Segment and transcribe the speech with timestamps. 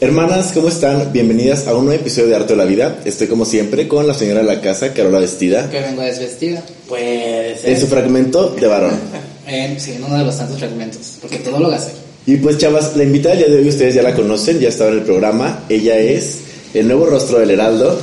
[0.00, 1.12] Hermanas, ¿cómo están?
[1.12, 3.00] Bienvenidas a un nuevo episodio de Arte de la Vida.
[3.04, 5.68] Estoy como siempre con la señora de la casa, Carola Vestida.
[5.68, 6.62] Que vengo desvestida.
[6.86, 7.64] Pues.
[7.64, 8.92] En su fragmento de varón.
[9.78, 11.14] sí, en uno de los tantos fragmentos.
[11.20, 11.90] Porque todo lo gasé.
[12.26, 14.92] Y pues, chavas, la invitada del día de hoy ustedes ya la conocen, ya estaba
[14.92, 15.64] en el programa.
[15.68, 16.38] Ella es
[16.74, 18.00] el nuevo rostro del Heraldo.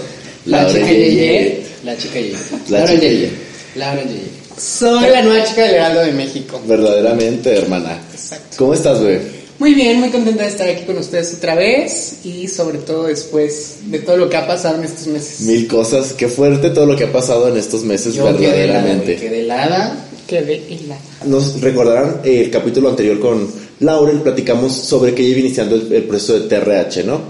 [0.48, 1.64] La chica Yeye.
[1.86, 2.36] La chica Yeye.
[2.67, 3.30] La chica Yeye.
[3.75, 4.27] Laura Yeye.
[4.58, 6.61] Soy la nueva chica del Heraldo de México.
[6.67, 7.98] Verdaderamente, hermana.
[8.14, 8.58] Exacto.
[8.58, 9.34] ¿Cómo estás, bebé?
[9.58, 13.75] Muy bien, muy contenta de estar aquí con ustedes otra vez y sobre todo después
[13.86, 15.42] de todo lo que ha pasado en estos meses.
[15.42, 16.11] Mil cosas.
[16.14, 19.16] Qué fuerte todo lo que ha pasado en estos meses, Yo verdaderamente.
[19.16, 21.00] Quedé helada, quedé helada.
[21.26, 23.48] Nos recordarán eh, el capítulo anterior con
[23.80, 27.22] Laurel, platicamos sobre que iba iniciando el, el proceso de TRH, ¿no?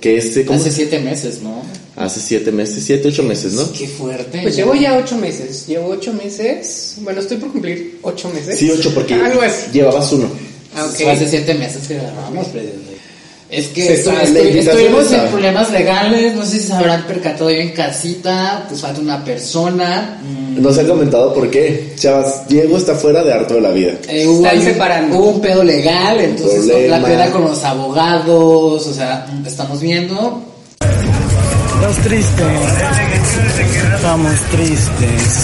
[0.00, 1.62] Que este, ¿cómo Hace se- siete meses, ¿no?
[1.96, 3.70] Hace siete meses, siete, ocho meses, ¿no?
[3.72, 4.40] Qué fuerte.
[4.42, 5.66] Pues llevo ya ocho meses.
[5.66, 6.94] Llevo ocho meses.
[7.02, 8.58] Bueno, estoy por cumplir ocho meses.
[8.58, 9.70] Sí, ocho, porque Algo así.
[9.72, 10.28] llevabas uno.
[10.74, 10.94] Ok.
[11.02, 12.46] Fue Hace siete meses que grabamos.
[13.50, 17.04] Es que Se estu- estu- estuvimos se en problemas legales, no sé si se habrán
[17.06, 20.18] percatado yo en casita, pues falta una persona.
[20.22, 21.92] mm, Nos han comentado por qué.
[21.96, 23.92] Chavas, Diego está fuera de harto de la vida.
[24.08, 25.16] eh, hubo, Están separando.
[25.18, 30.42] hubo un pedo legal, entonces la peda con los abogados, o sea, mm, estamos viendo.
[31.80, 32.46] Los tristes.
[33.94, 35.42] Estamos tristes.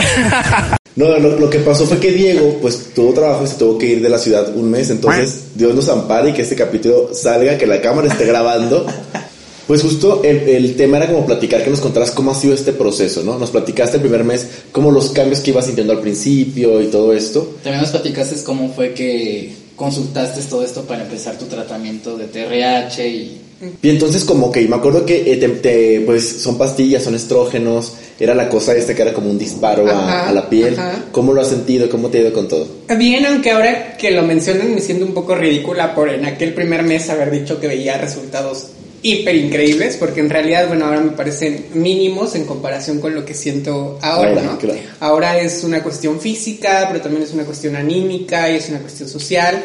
[1.01, 3.87] No, lo, lo que pasó fue que Diego, pues tuvo trabajo y se tuvo que
[3.87, 4.91] ir de la ciudad un mes.
[4.91, 8.87] Entonces, Dios nos ampare y que este capítulo salga, que la cámara esté grabando.
[9.67, 12.73] Pues justo el, el tema era como platicar, que nos contaras cómo ha sido este
[12.73, 13.39] proceso, ¿no?
[13.39, 17.15] Nos platicaste el primer mes, como los cambios que ibas sintiendo al principio y todo
[17.15, 17.55] esto.
[17.63, 23.07] También nos platicaste cómo fue que consultaste todo esto para empezar tu tratamiento de TRH
[23.07, 23.41] y
[23.83, 27.93] Y entonces como que me acuerdo que eh, te- te, pues son pastillas, son estrógenos,
[28.19, 30.79] era la cosa esta que era como un disparo a, Ajá, a la piel.
[30.79, 31.05] ajá.
[31.13, 31.89] ¿Cómo lo has sentido?
[31.91, 32.67] ¿Cómo te ha ido con todo?
[32.97, 36.83] Bien, aunque ahora que lo mencionan me siento un poco ridícula por en aquel primer
[36.85, 38.69] mes haber dicho que veía resultados
[39.03, 43.33] hiper increíbles, porque en realidad, bueno, ahora me parecen mínimos en comparación con lo que
[43.33, 44.59] siento ahora, Ahora, ¿no?
[44.59, 44.81] claro.
[45.01, 49.09] Ahora es una cuestión física, pero también es una cuestión anímica y es una cuestión
[49.09, 49.63] social.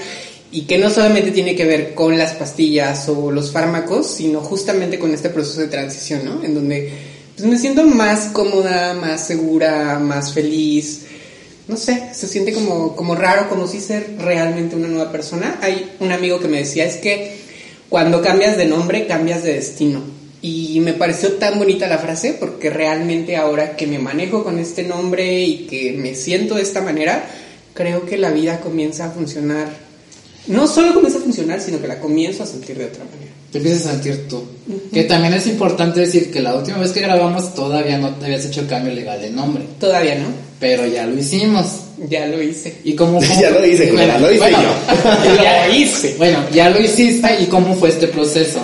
[0.56, 4.98] Y que no solamente tiene que ver con las pastillas o los fármacos, sino justamente
[4.98, 6.42] con este proceso de transición, ¿no?
[6.46, 6.94] En donde
[7.36, 11.08] pues, me siento más cómoda, más segura, más feliz.
[11.68, 15.60] No sé, se siente como, como raro, como si ser realmente una nueva persona.
[15.62, 17.36] Hay un amigo que me decía, es que
[17.90, 20.04] cuando cambias de nombre, cambias de destino.
[20.42, 24.84] Y me pareció tan bonita la frase porque realmente ahora que me manejo con este
[24.84, 27.26] nombre y que me siento de esta manera,
[27.74, 29.85] creo que la vida comienza a funcionar.
[30.48, 33.32] No solo comienza a funcionar, sino que la comienzo a sentir de otra manera.
[33.52, 34.44] te empiezas a sentir tú.
[34.94, 38.46] Que también es importante decir que la última vez que grabamos todavía no te habías
[38.46, 40.28] hecho el cambio legal de nombre, Todavía no,
[40.60, 41.66] pero ya lo hicimos.
[42.10, 42.76] ya lo hice.
[42.84, 43.42] ¿Y cómo fue?
[43.42, 45.38] Ya lo hice, culera, lo hice yo.
[45.44, 46.16] Ya lo hice.
[46.18, 48.60] Bueno, ya lo hiciste y cómo fue este proceso.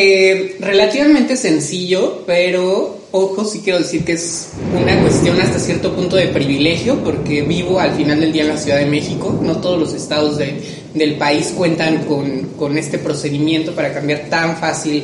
[0.00, 4.50] Eh, relativamente sencillo, pero ojo, sí quiero decir que es
[4.80, 8.56] una cuestión hasta cierto punto de privilegio, porque vivo al final del día en la
[8.58, 9.36] Ciudad de México.
[9.42, 10.54] No todos los estados de-
[10.94, 15.02] del país cuentan con, con este procedimiento para cambiar tan fácil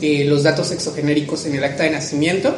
[0.00, 2.54] eh, los datos exogenéricos en el acta de nacimiento.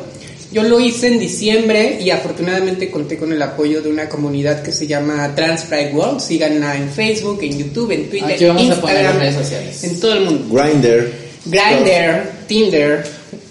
[0.53, 4.73] Yo lo hice en diciembre y afortunadamente conté con el apoyo de una comunidad que
[4.73, 6.21] se llama Trans Pride World.
[6.21, 9.85] Síganla en Facebook, en YouTube, en Twitter, Aquí vamos a poner Instagram, las redes sociales.
[9.85, 10.45] en todo el mundo.
[10.55, 11.30] Grinder.
[11.45, 13.05] Grindr, Tinder.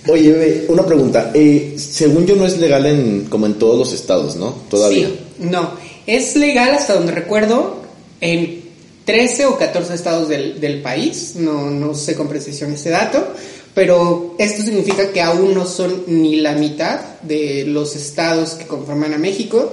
[0.08, 1.32] Oye, una pregunta.
[1.34, 4.56] Eh, según yo no es legal en como en todos los estados, ¿no?
[4.70, 5.08] Todavía.
[5.08, 5.72] Sí, no.
[6.08, 7.82] Es legal hasta donde recuerdo
[8.22, 8.64] en
[9.06, 11.34] 13 o 14 estados del, del país.
[11.36, 13.34] No, no sé con precisión ese dato.
[13.74, 19.14] Pero esto significa que aún no son ni la mitad de los estados que conforman
[19.14, 19.72] a México.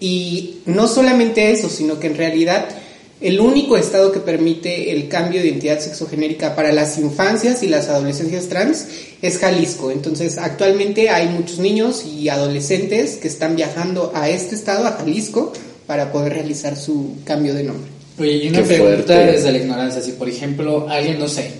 [0.00, 2.68] Y no solamente eso, sino que en realidad
[3.24, 7.88] el único estado que permite el cambio de identidad sexogenérica para las infancias y las
[7.88, 8.86] adolescencias trans
[9.22, 9.90] es Jalisco.
[9.90, 15.54] Entonces, actualmente hay muchos niños y adolescentes que están viajando a este estado, a Jalisco,
[15.86, 17.90] para poder realizar su cambio de nombre.
[18.18, 19.32] Oye, y una Qué pregunta fuerte.
[19.32, 21.50] desde la ignorancia, si por ejemplo alguien, no sé,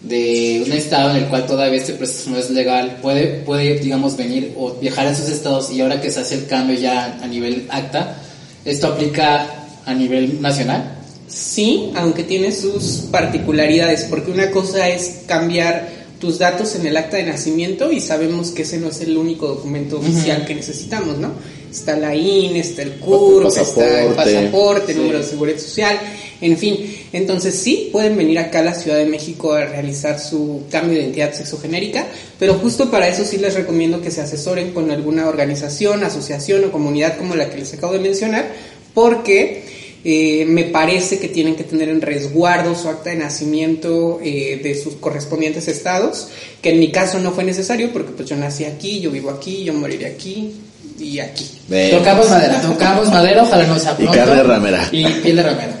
[0.00, 4.16] de un estado en el cual todavía este proceso no es legal, puede, puede, digamos,
[4.16, 7.26] venir o viajar a esos estados y ahora que se hace el cambio ya a
[7.26, 8.16] nivel acta,
[8.64, 10.98] ¿esto aplica a nivel nacional?
[11.28, 17.18] Sí, aunque tiene sus particularidades, porque una cosa es cambiar tus datos en el acta
[17.18, 21.32] de nacimiento y sabemos que ese no es el único documento oficial que necesitamos, ¿no?
[21.70, 24.94] Está la INE, está el CURP, está el pasaporte.
[24.94, 24.98] Sí.
[24.98, 25.98] número de seguridad social,
[26.40, 26.96] en fin.
[27.12, 31.04] Entonces sí, pueden venir acá a la Ciudad de México a realizar su cambio de
[31.04, 32.06] identidad sexogenérica,
[32.38, 36.72] pero justo para eso sí les recomiendo que se asesoren con alguna organización, asociación o
[36.72, 38.50] comunidad como la que les acabo de mencionar,
[38.94, 39.75] porque
[40.08, 44.80] eh, me parece que tienen que tener en resguardo su acta de nacimiento eh, de
[44.80, 46.28] sus correspondientes estados,
[46.62, 49.64] que en mi caso no fue necesario porque pues yo nací aquí, yo vivo aquí,
[49.64, 50.52] yo moriré aquí
[51.00, 51.50] y aquí.
[51.66, 51.90] Ven.
[51.90, 54.12] Tocamos madera, tocamos madera, ojalá no sea Y pronto.
[54.12, 54.88] carne de ramera.
[54.92, 55.80] Y piel de ramera.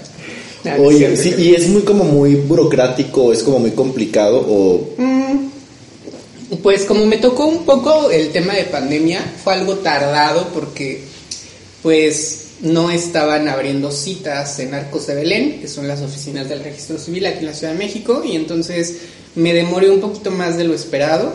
[0.64, 4.88] Ah, Oye, sí, sí, y es muy como muy burocrático, es como muy complicado o...
[6.64, 11.02] Pues como me tocó un poco el tema de pandemia, fue algo tardado porque
[11.80, 16.98] pues no estaban abriendo citas en Arcos de Belén, que son las oficinas del registro
[16.98, 18.96] civil aquí en la Ciudad de México, y entonces
[19.34, 21.34] me demoré un poquito más de lo esperado,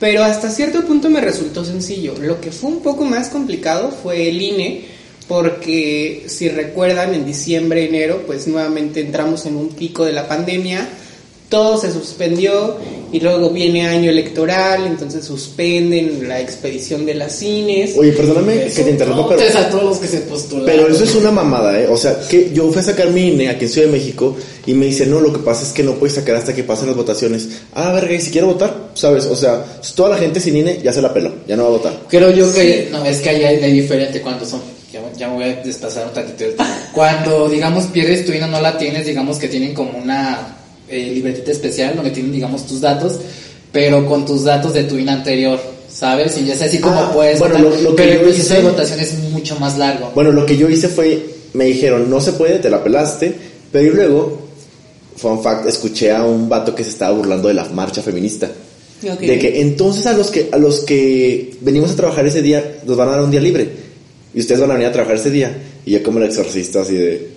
[0.00, 2.14] pero hasta cierto punto me resultó sencillo.
[2.20, 4.84] Lo que fue un poco más complicado fue el INE,
[5.28, 10.88] porque si recuerdan en diciembre, enero, pues nuevamente entramos en un pico de la pandemia,
[11.48, 12.76] todo se suspendió
[13.10, 17.94] y luego viene año electoral, entonces suspenden la expedición de las cines.
[17.96, 19.40] Oye, perdóname que te interrumpa, pero...
[19.40, 20.66] Notes a todos los que se postularon.
[20.66, 21.86] Pero eso es una mamada, ¿eh?
[21.88, 24.36] O sea, que yo fui a sacar mi INE aquí en Ciudad de México
[24.66, 26.88] y me dice, no, lo que pasa es que no puedes sacar hasta que pasen
[26.88, 27.48] las votaciones.
[27.72, 29.24] Ah, verga, y si quiero votar, ¿sabes?
[29.24, 29.64] O sea,
[29.96, 32.00] toda la gente sin INE ya se la peló, ya no va a votar.
[32.08, 34.60] Creo yo que, no, es que ahí hay, hay diferente cuando son,
[34.92, 36.90] ya, ya me voy a despasar un tantito del tema.
[36.92, 40.57] Cuando, digamos, pierdes tu INA, no la tienes, digamos que tienen como una
[40.90, 43.14] eh, libretita especial donde tienen, digamos, tus datos,
[43.72, 45.60] pero con tus datos de tu INA anterior,
[45.92, 46.36] ¿sabes?
[46.38, 48.54] Y ya sé así como Ah, puedes bueno, votar, lo- lo que pero yo proceso
[48.54, 50.10] de hice- votación es mucho más largo.
[50.14, 53.32] Bueno, lo que yo hice fue, me dijeron, no se puede, te la pelaste,
[53.72, 54.40] pero y luego,
[55.16, 58.48] fun fact, escuché a un vato que se estaba burlando de la marcha feminista.
[59.00, 62.96] De que entonces a los que, a los que venimos a trabajar ese día, nos
[62.96, 63.68] van a dar un día libre.
[64.34, 65.56] Y ustedes van a venir a trabajar ese día.
[65.86, 67.28] Y yo como el exorcista así de...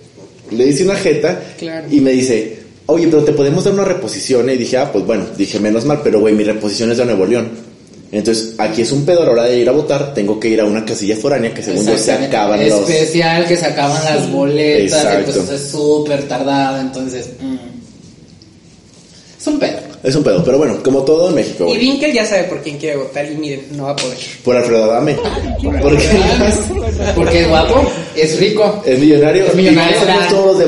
[0.50, 1.86] Le hice una jeta Claro.
[1.90, 4.48] y me dice, oye, pero te podemos dar una reposición.
[4.50, 7.26] Y dije, ah, pues bueno, dije, menos mal, pero güey, mi reposición es de Nuevo
[7.26, 7.50] León.
[8.12, 10.60] Entonces, aquí es un pedo a la hora de ir a votar, tengo que ir
[10.60, 12.88] a una casilla foránea que según yo se acaban los...
[12.88, 15.32] Especial, que se acaban las boletas, el Exacto.
[15.32, 17.30] proceso es súper tardado, entonces...
[17.40, 17.56] mm,
[19.40, 19.91] es un pedo.
[20.02, 21.78] Es un pedo, pero bueno, como todo en México, Y.
[21.78, 24.18] Winkel ya sabe por quién quiere votar y miren, no va a poder.
[24.44, 25.16] Por Alfredo Adame.
[25.80, 26.04] Porque
[27.14, 28.82] Porque es guapo, es rico.
[28.84, 29.46] es millonario.
[29.46, 29.96] Es millonario.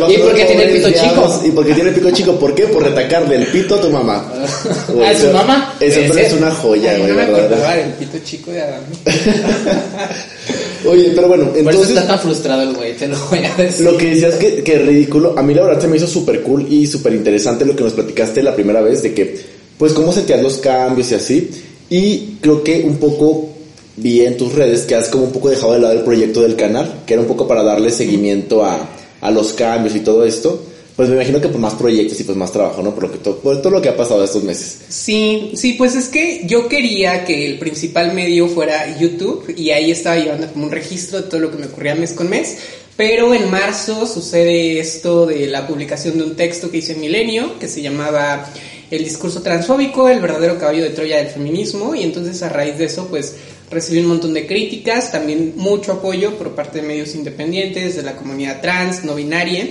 [0.09, 1.41] Y porque tiene el pito chico.
[1.45, 2.39] Y porque tiene el pito chico.
[2.39, 2.67] ¿Por qué?
[2.69, 4.25] Por retacarle el pito a tu mamá.
[5.05, 5.75] ¿A su mamá?
[5.81, 7.45] Eso es una joya, güey, no me ¿verdad?
[7.47, 8.83] acordaba del pito chico de Adam.
[10.87, 11.97] Oye, pero bueno, Por eso entonces...
[11.97, 13.85] está tan frustrado el güey, te lo voy a decir.
[13.85, 16.43] Lo que decías que, que es ridículo, a mí la verdad se me hizo súper
[16.43, 19.39] cool y súper interesante lo que nos platicaste la primera vez de que,
[19.79, 21.51] pues, cómo sentías los cambios y así.
[21.91, 23.51] Y creo que un poco
[23.97, 26.57] vi en tus redes que has como un poco dejado de lado el proyecto del
[26.57, 28.89] canal, que era un poco para darle seguimiento a,
[29.21, 30.61] a los cambios y todo esto.
[30.97, 32.95] Pues me imagino que por más proyectos y pues más trabajo, ¿no?
[32.95, 34.79] Por, lo que to- por todo lo que ha pasado estos meses.
[34.89, 39.91] Sí, sí, pues es que yo quería que el principal medio fuera YouTube y ahí
[39.91, 42.59] estaba llevando como un registro de todo lo que me ocurría mes con mes.
[42.97, 47.59] Pero en marzo sucede esto de la publicación de un texto que hice en Milenio
[47.59, 48.49] que se llamaba
[48.89, 52.85] El discurso transfóbico, el verdadero caballo de Troya del feminismo y entonces a raíz de
[52.85, 53.35] eso pues
[53.69, 58.15] recibí un montón de críticas, también mucho apoyo por parte de medios independientes, de la
[58.15, 59.67] comunidad trans, no binaria.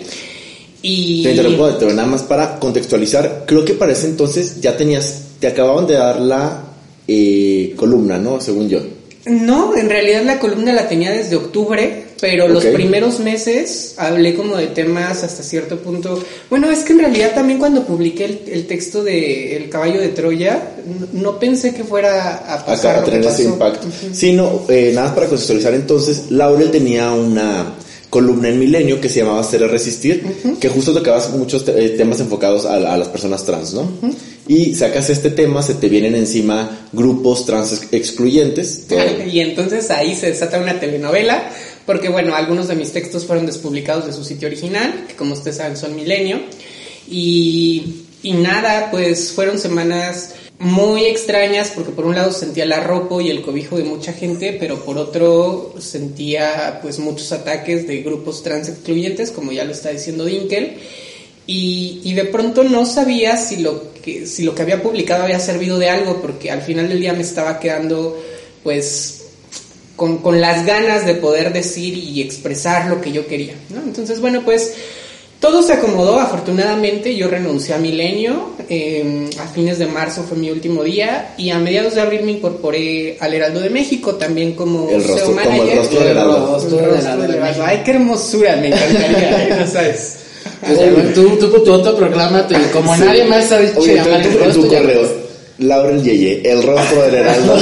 [0.85, 3.45] Y Te interrumpo, te nada más para contextualizar.
[3.47, 6.61] Creo que para ese entonces ya tenías, te acababan de dar la
[7.07, 8.41] eh, columna, ¿no?
[8.41, 8.81] Según yo.
[9.25, 14.57] No, en realidad la columna la tenía desde octubre, pero los primeros meses hablé como
[14.57, 16.21] de temas hasta cierto punto.
[16.49, 20.09] Bueno, es que en realidad también cuando publiqué el, el texto de El caballo de
[20.09, 20.73] Troya,
[21.13, 23.87] no pensé que fuera a pasar acá a tener ese impacto.
[23.87, 24.13] Ujú.
[24.13, 27.75] Sí, no, eh, nada más para contextualizar entonces, Laurel tenía una
[28.13, 30.23] columna en Milenio que se llamaba Ser a Resistir,
[30.61, 33.89] que justo tocaba muchos te- eh, temas enfocados a, la- a las personas trans, ¿no?
[34.47, 38.85] Y sacas este tema, se te vienen encima grupos trans ex- excluyentes.
[39.31, 41.49] y entonces ahí se desata una telenovela
[41.87, 45.57] porque bueno, algunos de mis textos fueron despublicados de su sitio original, que como ustedes
[45.57, 46.37] saben son Milenio,
[47.09, 53.21] y, y nada, pues fueron semanas muy extrañas porque por un lado sentía el arropo
[53.21, 58.43] y el cobijo de mucha gente, pero por otro sentía pues muchos ataques de grupos
[58.43, 60.77] trans excluyentes, como ya lo está diciendo Dinkel,
[61.45, 65.77] y, de pronto no sabía si lo, que, si lo que había publicado había servido
[65.77, 68.17] de algo, porque al final del día me estaba quedando
[68.63, 69.25] pues
[69.97, 73.81] con, con, las ganas de poder decir y expresar lo que yo quería, ¿no?
[73.81, 74.73] Entonces, bueno, pues
[75.43, 80.49] todo se acomodó, afortunadamente yo renuncié a Milenio, eh, a fines de marzo fue mi
[80.49, 84.89] último día y a mediados de abril me incorporé al Heraldo de México también como
[84.89, 85.57] el rostro, SEO manager.
[85.59, 86.47] Como el rostro del Heraldo.
[86.53, 87.63] Rostro del Heraldo de México.
[87.67, 89.57] Ay, qué hermosura, me encantaría, ¿eh?
[89.59, 90.15] ¿no sabes?
[90.61, 93.01] Pues, tú, tú, tú autoproclámate, como Sí.
[93.01, 95.01] nadie más ha dicho Oye, llamar tú, el en tu rostro, correo.
[95.59, 97.55] Laurel Yeye, el rostro del Heraldo.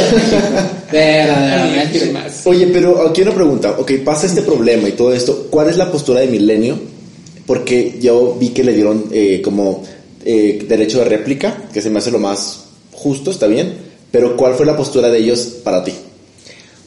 [0.91, 2.13] Verdaderamente.
[2.45, 3.75] Oye, pero aquí una pregunta.
[3.79, 5.47] Ok, pasa este problema y todo esto.
[5.49, 7.00] ¿Cuál es la postura de Milenio?
[7.45, 9.83] Porque yo vi que le dieron eh, como
[10.23, 13.73] eh, derecho de réplica, que se me hace lo más justo, está bien.
[14.11, 15.93] Pero ¿cuál fue la postura de ellos para ti?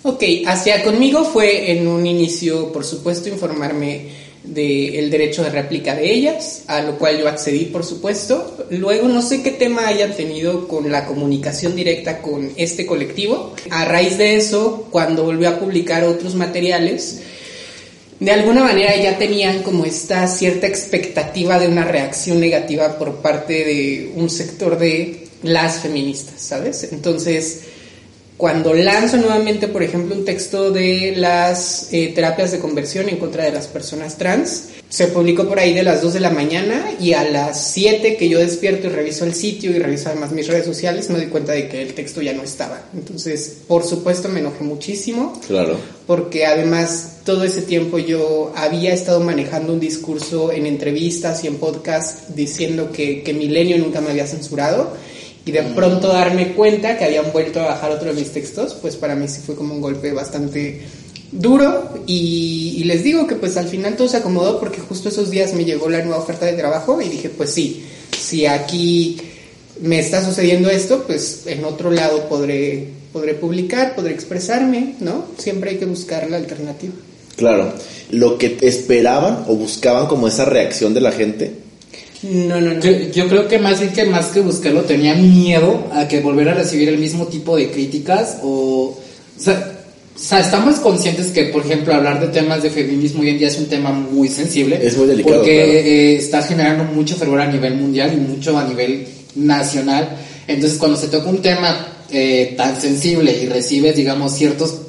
[0.03, 6.13] Ok, hacia conmigo fue en un inicio, por supuesto, informarme del derecho de réplica de
[6.13, 8.67] ellas, a lo cual yo accedí, por supuesto.
[8.69, 13.55] Luego no sé qué tema hayan tenido con la comunicación directa con este colectivo.
[13.71, 17.23] A raíz de eso, cuando volvió a publicar otros materiales,
[18.25, 23.53] de alguna manera ya tenían como esta cierta expectativa de una reacción negativa por parte
[23.65, 26.89] de un sector de las feministas, ¿sabes?
[26.91, 27.61] Entonces,
[28.37, 33.45] cuando lanzo nuevamente, por ejemplo, un texto de las eh, terapias de conversión en contra
[33.45, 37.13] de las personas trans, se publicó por ahí de las 2 de la mañana y
[37.13, 40.67] a las 7 que yo despierto y reviso el sitio y reviso además mis redes
[40.67, 42.83] sociales, me doy cuenta de que el texto ya no estaba.
[42.95, 45.79] Entonces, por supuesto, me enojé muchísimo Claro.
[46.07, 51.57] porque además todo ese tiempo yo había estado manejando un discurso en entrevistas y en
[51.57, 54.93] podcast diciendo que, que Milenio nunca me había censurado
[55.47, 58.97] y de pronto darme cuenta que habían vuelto a bajar otro de mis textos, pues
[58.97, 60.83] para mí sí fue como un golpe bastante
[61.31, 65.55] duro y, les digo que pues al final todo se acomodó porque justo esos días
[65.55, 67.83] me llegó la nueva oferta de trabajo y dije pues sí,
[68.17, 69.17] si aquí
[69.81, 75.25] me está sucediendo esto, pues en otro lado podré, podré publicar, podré expresarme, ¿no?
[75.39, 76.93] Siempre hay que buscar la alternativa.
[77.37, 77.73] Claro.
[78.11, 81.64] Lo que esperaban o buscaban como esa reacción de la gente.
[82.25, 82.81] No, no, no.
[82.81, 86.53] Yo, yo creo que más bien que más que buscarlo tenía miedo a que volviera
[86.53, 89.73] a recibir el mismo tipo de críticas o, o sea,
[90.15, 93.49] o sea, estamos conscientes que, por ejemplo, hablar de temas de feminismo hoy en día
[93.49, 94.79] es un tema muy sensible.
[94.81, 95.89] Es muy delicado, Porque claro.
[95.89, 100.17] eh, está generando mucho fervor a nivel mundial y mucho a nivel nacional.
[100.47, 104.83] Entonces, cuando se toca un tema eh, tan sensible y recibes, digamos, ciertos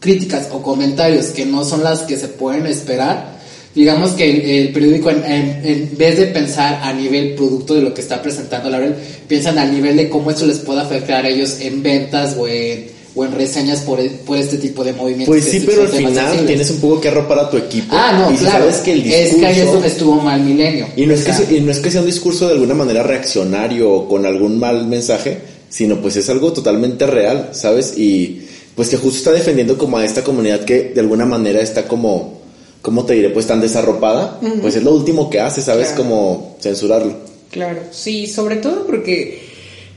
[0.00, 3.31] críticas o comentarios que no son las que se pueden esperar,
[3.74, 7.82] digamos que el, el periódico en, en- en vez de pensar a nivel producto de
[7.82, 8.94] lo que está presentando Laurel,
[9.28, 12.86] piensan a nivel de cómo esto les puede afectar a ellos en ventas o en,
[13.14, 15.28] o en reseñas por, por este tipo de movimientos.
[15.28, 16.46] Pues sí, pero al final sensibles.
[16.46, 17.94] tienes un poco que arropar a tu equipo.
[17.96, 18.58] Ah, no, y claro.
[18.58, 20.86] sabes que el Es que ahí es discurso- donde estuvo mal Milenio.
[20.96, 23.02] Y no, es que, sea, y no es que sea un discurso de alguna manera
[23.02, 25.38] reaccionario o con algún mal mensaje,
[25.68, 27.96] sino pues es algo totalmente real, ¿sabes?
[27.96, 28.42] Y
[28.74, 32.41] pues que justo está defendiendo como a esta comunidad que de alguna manera está como,
[32.82, 33.30] ¿cómo te diré?
[33.30, 35.88] Pues tan desarropada, pues es lo último que hace, ¿sabes?
[35.88, 36.02] Claro.
[36.02, 37.14] Como censurarlo.
[37.50, 39.40] Claro, sí, sobre todo porque,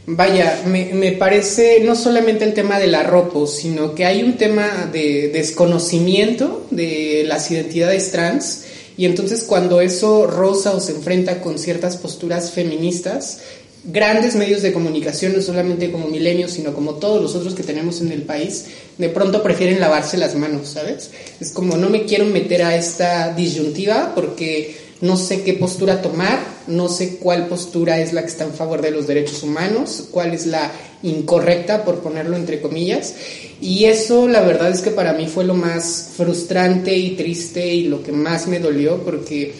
[0.06, 4.90] vaya, me, me parece no solamente el tema del arropo, sino que hay un tema
[4.92, 8.66] de desconocimiento de las identidades trans
[8.98, 13.40] y entonces cuando eso roza o se enfrenta con ciertas posturas feministas,
[13.86, 18.02] grandes medios de comunicación, no solamente como Milenio, sino como todos los otros que tenemos
[18.02, 18.66] en el país,
[18.98, 21.12] de pronto prefieren lavarse las manos, ¿sabes?
[21.40, 26.40] Es como no me quiero meter a esta disyuntiva porque no sé qué postura tomar,
[26.68, 30.34] no sé cuál postura es la que está en favor de los derechos humanos, cuál
[30.34, 30.72] es la
[31.04, 33.14] incorrecta, por ponerlo entre comillas.
[33.62, 37.84] Y eso la verdad es que para mí fue lo más frustrante y triste y
[37.84, 39.54] lo que más me dolió porque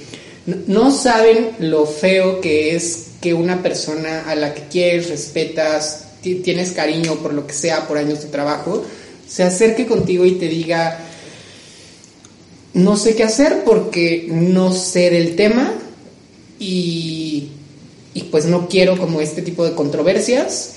[0.46, 6.36] no- saben lo feo que es que una persona a la que quieres, respetas, ti-
[6.36, 8.84] tienes cariño por lo que sea, por años de trabajo,
[9.28, 11.00] se acerque contigo y te diga,
[12.74, 15.74] no sé qué hacer porque no sé del tema
[16.60, 17.50] y,
[18.14, 20.72] y pues no quiero como este tipo de controversias.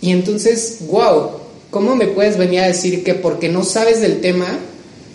[0.00, 1.30] Y entonces, wow,
[1.70, 4.58] ¿cómo me puedes venir a decir que porque no sabes del tema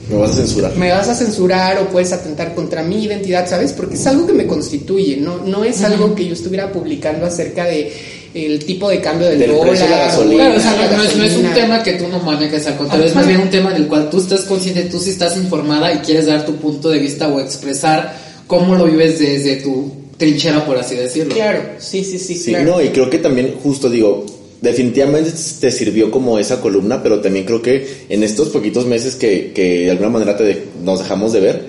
[0.10, 0.76] Me vas a censurar.
[0.76, 3.72] me vas a censurar o puedes atentar contra mi identidad, ¿sabes?
[3.74, 7.66] Porque es algo que me constituye, no, no es algo que yo estuviera publicando acerca
[7.66, 7.92] de
[8.34, 9.68] el tipo de cambio del, Del dólar.
[9.70, 10.44] precio de la gasolina.
[10.44, 12.78] Claro, o sea, no, no es, no es un tema que tú no manejes, al
[12.78, 15.94] contrario, es más bien un tema del cual tú estás consciente, tú sí estás informada
[15.94, 18.14] y quieres dar tu punto de vista o expresar
[18.48, 21.34] cómo lo vives desde tu trinchera, por así decirlo.
[21.34, 22.72] Claro, sí, sí, sí, Sí, claro.
[22.72, 24.26] no, y creo que también, justo digo,
[24.64, 29.52] definitivamente te sirvió como esa columna, pero también creo que en estos poquitos meses que,
[29.54, 31.62] que de alguna manera te de- nos dejamos de ver,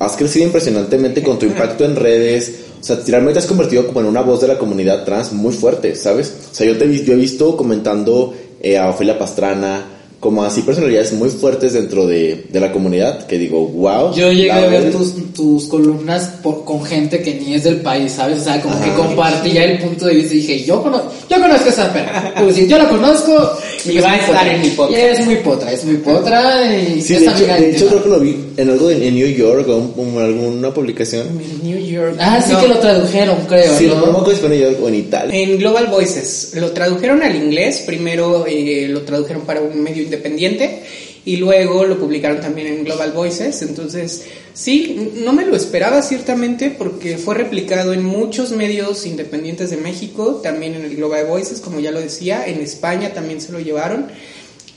[0.00, 2.52] has crecido impresionantemente con tu impacto en redes.
[2.80, 5.94] O sea, realmente has convertido como en una voz de la comunidad trans muy fuerte,
[5.94, 6.34] ¿sabes?
[6.50, 9.91] O sea, yo te yo he visto comentando eh, a Ofelia Pastrana,
[10.22, 14.14] como así personalidades muy fuertes dentro de, de la comunidad, que digo, wow.
[14.14, 18.12] Yo llegué a ver tus, tus columnas por, con gente que ni es del país,
[18.12, 18.38] ¿sabes?
[18.38, 18.96] O sea, como que Ajá.
[18.96, 22.34] compartía el punto de vista y dije, yo, cono- yo conozco a esa perra.
[22.42, 23.52] Pues sí, yo la conozco
[23.84, 24.54] Y es va a estar potra.
[24.54, 24.98] en mi podcast.
[24.98, 28.02] Y es muy potra, es muy potra y Sí, es de hecho, de hecho creo
[28.04, 31.26] que lo vi en algo de, en New York o un- alguna publicación.
[31.64, 32.16] New York.
[32.20, 32.60] Ah, sí No.
[32.60, 33.94] que lo tradujeron, creo, Sí, ¿no?
[33.96, 35.36] acuerdo si fue en New York o en Italia.
[35.36, 40.82] En Global Voices lo tradujeron al inglés, primero eh, lo tradujeron para un medio independiente
[41.24, 46.70] y luego lo publicaron también en Global Voices, entonces sí, no me lo esperaba ciertamente
[46.70, 51.80] porque fue replicado en muchos medios independientes de México, también en el Global Voices, como
[51.80, 54.06] ya lo decía, en España también se lo llevaron.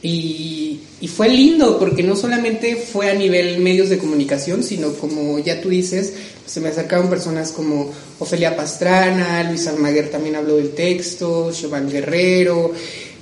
[0.01, 5.39] Y, y fue lindo porque no solamente fue a nivel medios de comunicación, sino como
[5.39, 6.13] ya tú dices,
[6.45, 12.71] se me acercaron personas como Ofelia Pastrana, Luis Almaguer también habló del texto, Giovanni Guerrero,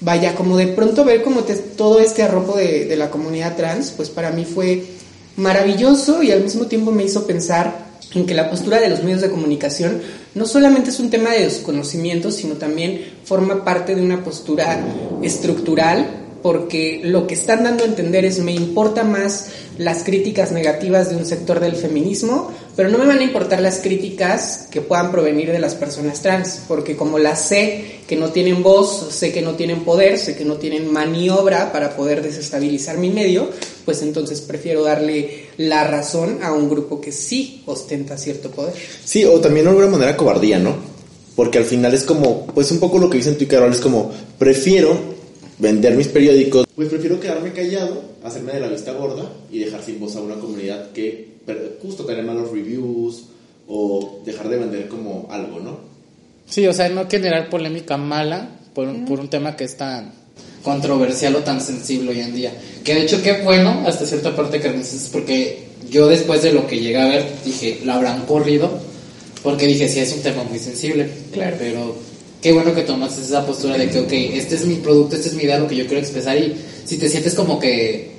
[0.03, 3.91] vaya, como de pronto ver como te- todo este arropo de, de la comunidad trans,
[3.91, 4.83] pues para mí fue
[5.37, 7.83] maravilloso y al mismo tiempo me hizo pensar
[8.13, 10.01] en que la postura de los medios de comunicación
[10.35, 14.79] no solamente es un tema de desconocimiento, sino también forma parte de una postura
[15.23, 19.47] estructural, porque lo que están dando a entender es me importa más
[19.77, 23.79] las críticas negativas de un sector del feminismo, pero no me van a importar las
[23.79, 28.61] críticas que puedan provenir de las personas trans, porque como las sé que no tienen
[28.61, 33.09] voz, sé que no tienen poder, sé que no tienen maniobra para poder desestabilizar mi
[33.09, 33.49] medio,
[33.85, 38.73] pues entonces prefiero darle la razón a un grupo que sí ostenta cierto poder.
[39.05, 40.75] Sí, o también de alguna manera cobardía, ¿no?
[41.37, 43.79] Porque al final es como, pues un poco lo que dicen tú y Carol, es
[43.79, 45.12] como, prefiero
[45.59, 46.65] vender mis periódicos.
[46.75, 50.35] Pues prefiero quedarme callado, hacerme de la vista gorda y dejar sin voz a una
[50.35, 51.33] comunidad que
[51.81, 53.23] justo tener malos reviews
[53.67, 55.77] o dejar de vender como algo, ¿no?
[56.49, 60.11] Sí, o sea, no generar polémica mala por, un- por un tema que es tan
[60.63, 62.51] controversial o tan sensible hoy en día.
[62.83, 66.53] Que de hecho, qué bueno, hasta cierta parte que me dices, porque yo después de
[66.53, 68.69] lo que llegué a ver, dije, lo habrán corrido,
[69.43, 71.09] porque dije, sí, es un tema muy sensible.
[71.31, 71.55] Claro.
[71.59, 71.95] Pero
[72.43, 75.33] qué bueno que tomas esa postura de que, ok, este es mi producto, este es
[75.33, 76.53] mi idea, lo que yo quiero expresar, y
[76.83, 78.11] si te sientes como que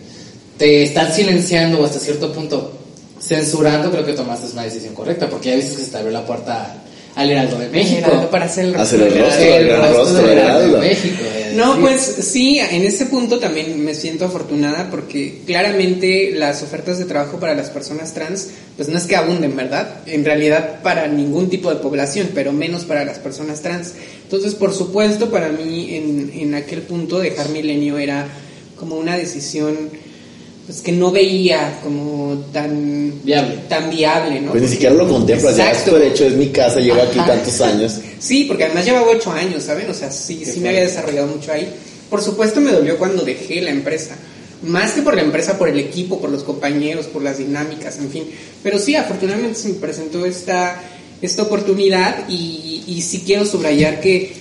[0.56, 2.72] te están silenciando o hasta cierto punto
[3.20, 6.26] censurando, creo que tomaste una decisión correcta, porque ya viste que se te abrió la
[6.26, 6.84] puerta
[7.14, 8.08] al Heraldo de México.
[8.08, 10.78] Heraldo para hacer el el rostro, el rostro rostro del del Heraldo de Heraldo.
[10.78, 11.24] México.
[11.54, 17.04] No, pues sí, en este punto también me siento afortunada porque claramente las ofertas de
[17.04, 20.00] trabajo para las personas trans, pues no es que abunden, ¿verdad?
[20.06, 23.92] En realidad para ningún tipo de población, pero menos para las personas trans.
[24.34, 28.26] Entonces, por supuesto, para mí en, en aquel punto dejar Milenio era
[28.76, 29.90] como una decisión
[30.66, 33.58] pues que no veía como tan Viable.
[33.68, 34.50] tan viable, ¿no?
[34.50, 37.34] Pues ni siquiera lo contemplas, ya es hecho, es mi casa, llevo aquí Ajá.
[37.34, 38.00] tantos años.
[38.18, 39.88] Sí, porque además llevaba ocho años, ¿saben?
[39.90, 41.68] O sea, sí, sí me había desarrollado mucho ahí.
[42.08, 44.16] Por supuesto me dolió cuando dejé la empresa.
[44.62, 48.10] Más que por la empresa, por el equipo, por los compañeros, por las dinámicas, en
[48.10, 48.24] fin.
[48.62, 50.82] Pero sí, afortunadamente se me presentó esta,
[51.22, 54.32] esta oportunidad y, y sí quiero subrayar que,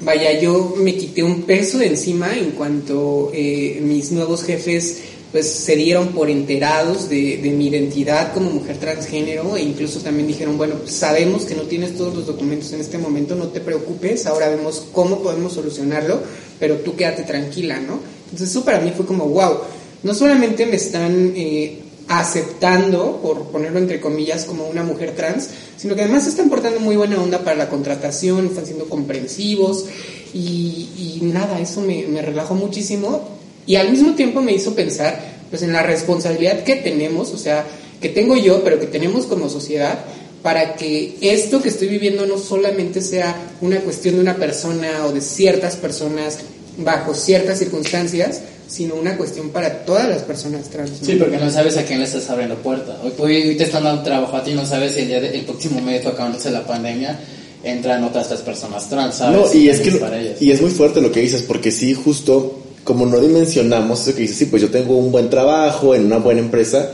[0.00, 4.98] vaya, yo me quité un peso de encima en cuanto eh, mis nuevos jefes
[5.34, 10.28] pues se dieron por enterados de, de mi identidad como mujer transgénero e incluso también
[10.28, 13.60] dijeron, bueno, pues sabemos que no tienes todos los documentos en este momento, no te
[13.60, 16.22] preocupes, ahora vemos cómo podemos solucionarlo,
[16.60, 17.98] pero tú quédate tranquila, ¿no?
[18.26, 19.58] Entonces eso para mí fue como, wow,
[20.04, 25.94] no solamente me están eh, aceptando, por ponerlo entre comillas, como una mujer trans, sino
[25.94, 29.86] que además están portando muy buena onda para la contratación, están siendo comprensivos
[30.32, 33.28] y, y nada, eso me, me relajó muchísimo
[33.66, 37.64] y al mismo tiempo me hizo pensar pues en la responsabilidad que tenemos, o sea,
[38.00, 40.04] que tengo yo, pero que tenemos como sociedad
[40.42, 45.12] para que esto que estoy viviendo no solamente sea una cuestión de una persona o
[45.12, 46.38] de ciertas personas
[46.76, 48.42] bajo ciertas circunstancias,
[48.74, 50.90] sino una cuestión para todas las personas trans.
[51.00, 51.06] ¿no?
[51.06, 52.98] Sí, porque no sabes a quién le estás abriendo puerta.
[53.18, 55.44] Hoy, hoy te están dando trabajo a ti, no sabes si el, día de- el
[55.44, 57.18] próximo mes, acabándose la pandemia,
[57.62, 59.40] entran otras tres personas trans, ¿sabes?
[59.54, 60.42] No, y es que para ellas.
[60.42, 64.22] y es muy fuerte lo que dices, porque sí, justo como no dimensionamos eso que
[64.22, 66.90] dices, sí, pues yo tengo un buen trabajo en una buena empresa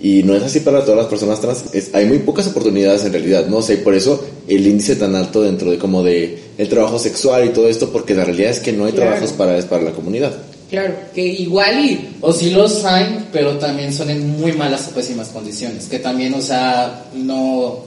[0.00, 1.64] Y no es así para todas las personas trans.
[1.72, 3.58] Es- hay muy pocas oportunidades en realidad, ¿no?
[3.58, 6.98] O sea, y por eso el índice tan alto dentro de como de el trabajo
[6.98, 9.12] sexual y todo esto, porque la realidad es que no hay Claro.
[9.12, 10.32] trabajos para, para la comunidad.
[10.74, 14.90] Claro, que igual y O sí los hay, pero también son en muy malas o
[14.90, 15.86] pésimas condiciones.
[15.86, 17.78] Que también, o sea, no,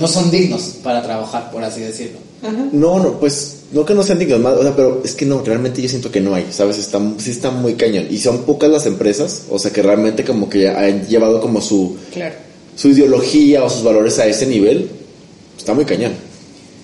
[0.00, 2.18] no son dignos para trabajar, por así decirlo.
[2.72, 5.42] No, no, pues no que no sean dignos, más, o sea, pero es que no,
[5.42, 6.78] realmente yo siento que no hay, ¿sabes?
[6.78, 8.06] Está, sí está muy cañón.
[8.08, 11.96] Y son pocas las empresas, o sea, que realmente como que han llevado como su,
[12.10, 12.36] claro.
[12.74, 14.88] su ideología o sus valores a ese nivel.
[15.58, 16.12] Está muy cañón.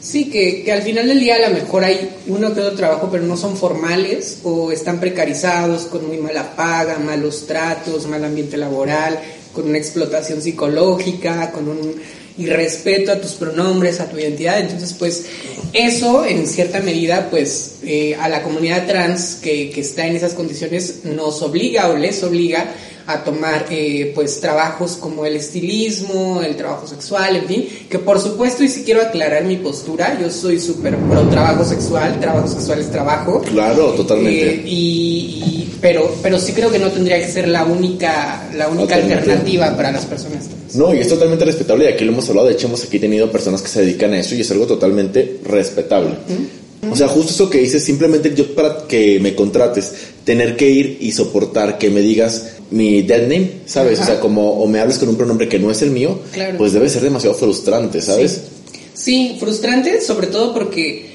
[0.04, 3.08] Sí, que, que al final del día a lo mejor hay uno que otro trabajo,
[3.10, 8.58] pero no son formales o están precarizados con muy mala paga, malos tratos, mal ambiente
[8.58, 9.18] laboral,
[9.54, 11.94] con una explotación psicológica, con un
[12.36, 14.60] irrespeto a tus pronombres, a tu identidad.
[14.60, 15.24] Entonces, pues
[15.72, 20.34] eso en cierta medida, pues eh, a la comunidad trans que, que está en esas
[20.34, 22.74] condiciones nos obliga o les obliga
[23.06, 28.20] a tomar eh, pues trabajos como el estilismo, el trabajo sexual, en fin, que por
[28.20, 32.80] supuesto y si quiero aclarar mi postura, yo soy súper pro trabajo sexual, trabajo sexual
[32.80, 33.42] es trabajo.
[33.42, 34.54] Claro, totalmente.
[34.54, 38.68] Eh, y, y- pero pero sí creo que no tendría que ser la única la
[38.68, 40.74] única alternativa para las personas trans.
[40.76, 43.30] No, y es totalmente respetable y aquí lo hemos hablado, de hecho hemos aquí tenido
[43.30, 46.14] personas que se dedican a eso y es algo totalmente respetable.
[46.90, 49.92] O sea, justo eso que dices, simplemente yo para que me contrates,
[50.24, 53.98] tener que ir y soportar que me digas mi dead name, ¿sabes?
[54.00, 54.02] Ajá.
[54.02, 56.58] O sea, como o me hables con un pronombre que no es el mío, Claro.
[56.58, 58.42] pues debe ser demasiado frustrante, ¿sabes?
[58.92, 61.13] Sí, frustrante, sobre todo porque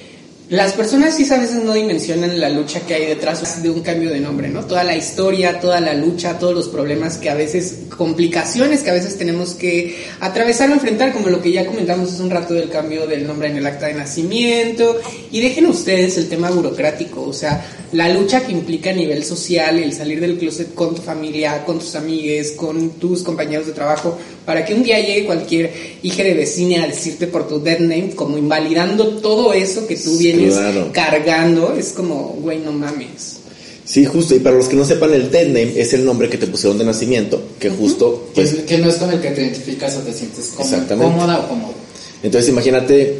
[0.50, 4.10] las personas sí a veces no dimensionan la lucha que hay detrás de un cambio
[4.10, 4.66] de nombre, ¿no?
[4.66, 8.94] Toda la historia, toda la lucha, todos los problemas que a veces, complicaciones que a
[8.94, 12.70] veces tenemos que atravesar o enfrentar, como lo que ya comentamos hace un rato del
[12.70, 15.00] cambio del nombre en el acta de nacimiento.
[15.32, 19.80] Y dejen ustedes el tema burocrático, o sea, la lucha que implica a nivel social,
[19.80, 24.18] el salir del closet con tu familia, con tus amigues, con tus compañeros de trabajo,
[24.46, 25.72] para que un día llegue cualquier
[26.04, 30.18] hija de vecina a decirte por tu dead name, como invalidando todo eso que tú
[30.18, 30.90] vienes Claro.
[30.94, 33.38] cargando, es como, güey, no mames.
[33.86, 34.36] Sí, justo.
[34.36, 36.78] Y para los que no sepan, el dead name es el nombre que te pusieron
[36.78, 40.14] de nacimiento, que justo, pues, que no es con el que te identificas o te
[40.14, 41.74] sientes cómoda o cómodo.
[42.22, 43.16] Entonces imagínate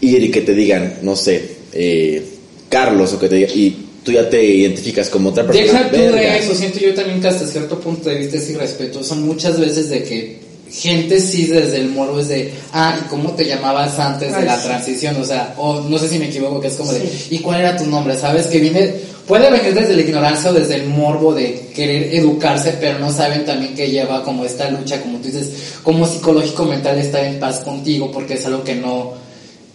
[0.00, 2.24] ir y que te digan, no sé, eh,
[2.68, 5.64] Carlos o que te digan, y tú ya te identificas como otra persona.
[5.64, 9.14] Deja tú de eso, siento yo también que hasta cierto punto de vista es irrespetuoso
[9.16, 13.44] muchas veces de que gente sí desde el morbo es de, ah, ¿y cómo te
[13.44, 14.66] llamabas antes de la sí.
[14.66, 15.16] transición?
[15.20, 17.76] O sea, o no sé si me equivoco, que es como de, ¿y cuál era
[17.76, 18.16] tu nombre?
[18.16, 18.46] ¿Sabes?
[18.46, 18.94] Que viene,
[19.26, 23.44] puede venir desde la ignorancia o desde el morbo de querer educarse, pero no saben
[23.44, 25.50] también que lleva como esta lucha, como tú dices,
[25.82, 29.12] como psicológico mental estar en paz contigo, porque es algo que no,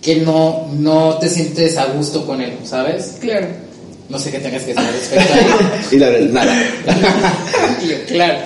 [0.02, 3.18] que no, no te sientes a gusto con él, ¿sabes?
[3.22, 3.67] Claro.
[4.10, 5.46] No sé qué tengas que decir al respecto ahí.
[5.92, 7.38] Y la verdad, nada.
[7.84, 8.40] Y yo, claro.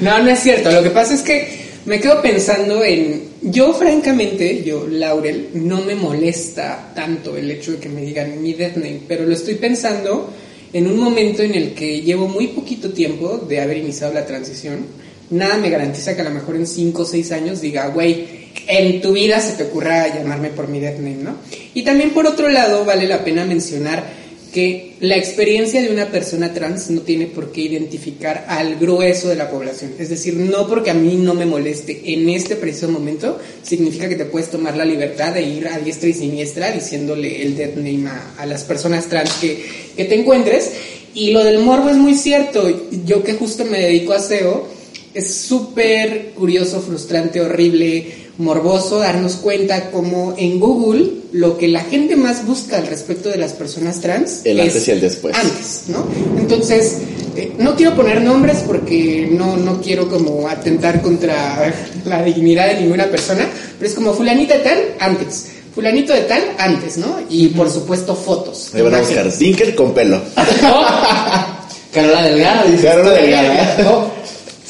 [0.00, 0.70] No, no es cierto.
[0.70, 1.48] Lo que pasa es que
[1.86, 3.30] me quedo pensando en.
[3.42, 8.52] Yo, francamente, yo, Laurel, no me molesta tanto el hecho de que me digan mi
[8.52, 10.30] death name, pero lo estoy pensando
[10.72, 14.86] en un momento en el que llevo muy poquito tiempo de haber iniciado la transición.
[15.30, 19.00] Nada me garantiza que a lo mejor en 5 o 6 años diga, güey, en
[19.00, 21.36] tu vida se te ocurra llamarme por mi death name, ¿no?
[21.74, 24.19] Y también por otro lado, vale la pena mencionar
[24.52, 29.36] que la experiencia de una persona trans no tiene por qué identificar al grueso de
[29.36, 29.92] la población.
[29.98, 34.16] Es decir, no porque a mí no me moleste en este preciso momento, significa que
[34.16, 38.08] te puedes tomar la libertad de ir a diestra y siniestra diciéndole el death name
[38.08, 39.62] a, a las personas trans que,
[39.96, 40.72] que te encuentres.
[41.14, 42.88] Y lo del morbo es muy cierto.
[43.04, 44.66] Yo que justo me dedico a SEO,
[45.14, 52.16] es súper curioso, frustrante, horrible, morboso darnos cuenta como en Google lo que la gente
[52.16, 55.36] más busca al respecto de las personas trans El es antes y el después.
[55.36, 56.04] Antes, ¿no?
[56.38, 56.98] Entonces,
[57.36, 61.72] eh, no quiero poner nombres porque no, no quiero como atentar contra
[62.04, 63.46] la dignidad de ninguna persona,
[63.78, 65.46] pero es como fulanita de tal, antes.
[65.74, 67.20] Fulanito de tal, antes, ¿no?
[67.28, 68.70] Y por supuesto fotos.
[68.74, 69.30] Me van a buscar.
[69.36, 70.20] Dinkel con pelo.
[71.94, 72.84] Carola Delgado, dices.
[72.84, 74.09] Carola Delgada.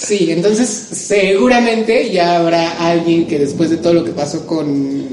[0.02, 4.66] Sí, entonces seguramente ya habrá alguien que después de todo lo que pasó con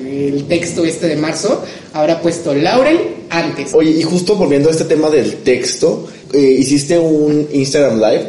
[0.07, 1.61] el texto este de marzo,
[1.93, 2.97] habrá puesto Laurel
[3.29, 3.73] antes.
[3.73, 8.27] Oye, y justo volviendo a este tema del texto, eh, hiciste un Instagram Live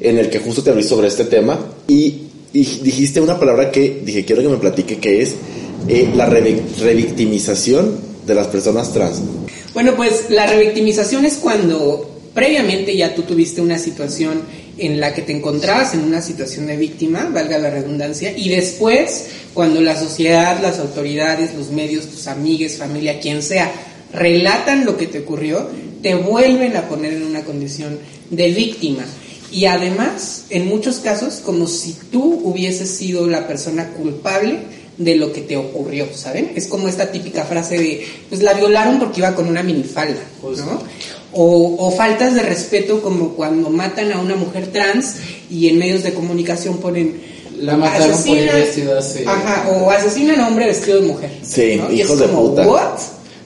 [0.00, 4.02] en el que justo te hablé sobre este tema y, y dijiste una palabra que
[4.04, 5.34] dije, quiero que me platique qué es
[5.88, 9.20] eh, la revi- revictimización de las personas trans.
[9.72, 14.40] Bueno, pues la revictimización es cuando previamente ya tú tuviste una situación
[14.78, 19.26] en la que te encontrabas en una situación de víctima, valga la redundancia, y después
[19.54, 23.70] cuando la sociedad, las autoridades, los medios, tus amigues, familia, quien sea,
[24.12, 25.68] relatan lo que te ocurrió,
[26.02, 27.98] te vuelven a poner en una condición
[28.30, 29.04] de víctima.
[29.50, 34.60] y además, en muchos casos, como si tú hubieses sido la persona culpable
[34.96, 36.52] de lo que te ocurrió, ¿saben?
[36.54, 40.82] Es como esta típica frase de, pues la violaron porque iba con una minifalda, ¿no?
[41.34, 45.16] O, o faltas de respeto como cuando matan a una mujer trans
[45.50, 47.20] y en medios de comunicación ponen...
[47.58, 49.24] La mataron por ir "Asesina- vestida así".
[49.26, 51.30] Ajá, o asesinan a hombre vestido de mujer.
[51.42, 51.90] Sí, ¿no?
[51.92, 52.66] Y hijos es de como, puta.
[52.68, 52.98] ¿What?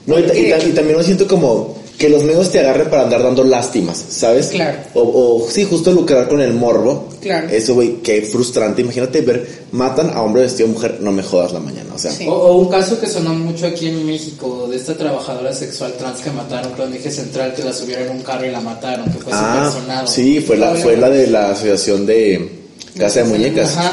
[0.07, 3.43] No, y, y también me siento como que los medios te agarren para andar dando
[3.43, 4.47] lástimas, ¿sabes?
[4.47, 4.77] Claro.
[4.93, 5.01] O,
[5.45, 7.09] o sí, justo lucrar con el morbo.
[7.21, 7.49] Claro.
[7.49, 8.83] Eso, güey, qué frustrante.
[8.83, 11.89] Imagínate ver, matan a hombre vestido de mujer, no me jodas la mañana.
[11.95, 12.27] O sea, Sí.
[12.27, 16.21] O, o un caso que sonó mucho aquí en México de esta trabajadora sexual trans
[16.21, 19.17] que mataron con eje central que la subieron en un carro y la mataron, que
[19.17, 22.51] fue ah, sí, fue la, fue la de la asociación de
[22.95, 23.75] Casa de Muñecas.
[23.75, 23.91] Ajá.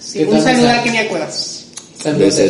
[0.00, 1.64] Sí, ¿Qué un saludo a Kenia Cuevas.
[2.02, 2.40] Saludos.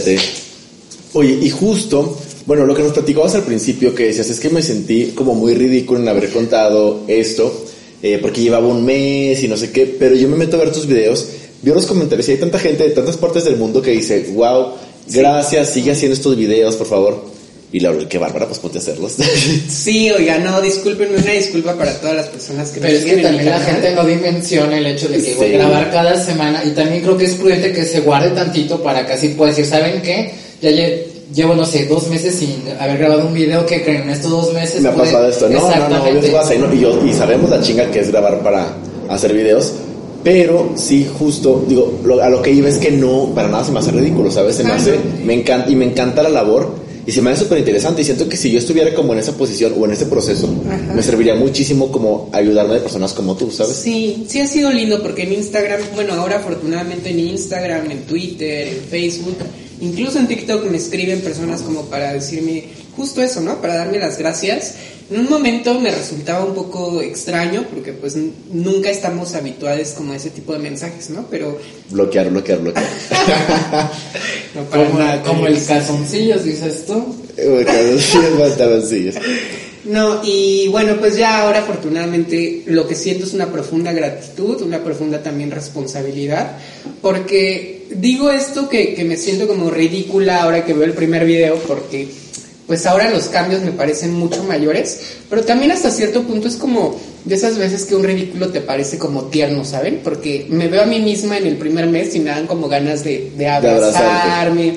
[1.14, 2.18] Oye, y justo,
[2.52, 5.54] bueno, lo que nos platicabas al principio que decías es que me sentí como muy
[5.54, 7.64] ridículo en haber contado esto,
[8.02, 10.70] eh, porque llevaba un mes y no sé qué, pero yo me meto a ver
[10.70, 11.26] tus videos,
[11.62, 14.66] veo los comentarios y hay tanta gente de tantas partes del mundo que dice, wow,
[15.10, 17.24] gracias, sigue haciendo estos videos, por favor.
[17.74, 19.14] Y Laura, qué bárbara, pues ponte a hacerlos.
[19.70, 23.22] Sí, oiga, no, discúlpenme, una disculpa para todas las personas que Pero me es que
[23.22, 23.72] también la canal.
[23.72, 25.32] gente no dimensiona el hecho de que Sí.
[25.38, 29.06] güey, grabar cada semana y también creo que es prudente que se guarde tantito para
[29.06, 30.34] que así pueda decir, ¿saben qué?
[30.60, 31.02] Ya lle-
[31.34, 34.52] llevo, no sé, dos meses sin haber grabado un video que creen en estos dos
[34.52, 34.80] meses.
[34.82, 35.48] me ha pude- pasado esto.
[35.48, 36.72] No, no, no, vas ahí, ¿no?
[36.72, 38.66] Y, yo, y sabemos la chinga que es grabar para
[39.08, 39.72] hacer videos.
[40.24, 43.72] Pero sí, justo, digo, lo- a lo que iba es que no, para nada se
[43.72, 44.54] me hace ridículo, ¿sabes?
[44.56, 45.24] Se me Ah, hace, no.
[45.26, 48.28] me encanta, y me encanta la labor, y se me hace súper interesante, y siento
[48.28, 50.92] que si yo estuviera como en esa posición o en ese proceso, Ajá.
[50.94, 53.74] me serviría muchísimo como ayudarme de personas como tú, ¿sabes?
[53.74, 58.68] Sí, sí ha sido lindo porque en Instagram, bueno, ahora afortunadamente en Instagram, en Twitter,
[58.68, 59.34] en Facebook,
[59.82, 62.64] incluso en TikTok me escriben personas como para decirme
[62.96, 63.60] justo eso, ¿no?
[63.60, 64.76] Para darme las gracias.
[65.10, 68.16] En un momento me resultaba un poco extraño porque pues
[68.50, 71.26] nunca estamos habituados como a ese tipo de mensajes, ¿no?
[71.30, 71.58] Pero
[71.90, 72.86] Bloquear, bloquear, bloquear.
[74.54, 75.22] no para Como, nada.
[75.22, 77.14] como el calzoncillos, dices tú.
[77.36, 79.16] Sí, pantaloncillos.
[79.84, 84.78] No, y bueno, pues ya ahora afortunadamente lo que siento es una profunda gratitud, una
[84.84, 86.56] profunda también responsabilidad,
[87.00, 91.56] porque digo esto que, que me siento como ridícula ahora que veo el primer video,
[91.66, 92.08] porque
[92.66, 96.98] pues ahora los cambios me parecen mucho mayores, pero también hasta cierto punto es como
[97.24, 100.00] de esas veces que un ridículo te parece como tierno, ¿saben?
[100.02, 103.04] Porque me veo a mí misma en el primer mes y me dan como ganas
[103.04, 104.74] de, de abrazarme.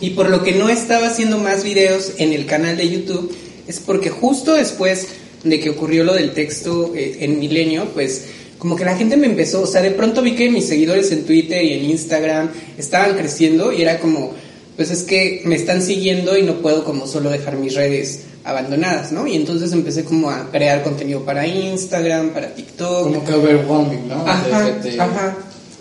[0.00, 3.34] Y por lo que no estaba haciendo más videos en el canal de YouTube
[3.66, 5.08] es porque justo después
[5.44, 8.24] de que ocurrió lo del texto eh, en Milenio, pues
[8.60, 11.24] como que la gente me empezó, o sea, de pronto vi que mis seguidores en
[11.24, 14.32] Twitter y en Instagram estaban creciendo y era como,
[14.76, 19.12] pues es que me están siguiendo y no puedo como solo dejar mis redes abandonadas,
[19.12, 19.26] ¿no?
[19.26, 23.04] Y entonces empecé como a crear contenido para Instagram, para TikTok.
[23.04, 24.14] Como que overwhelming, ¿no?
[24.26, 25.36] Ajá, te- ajá.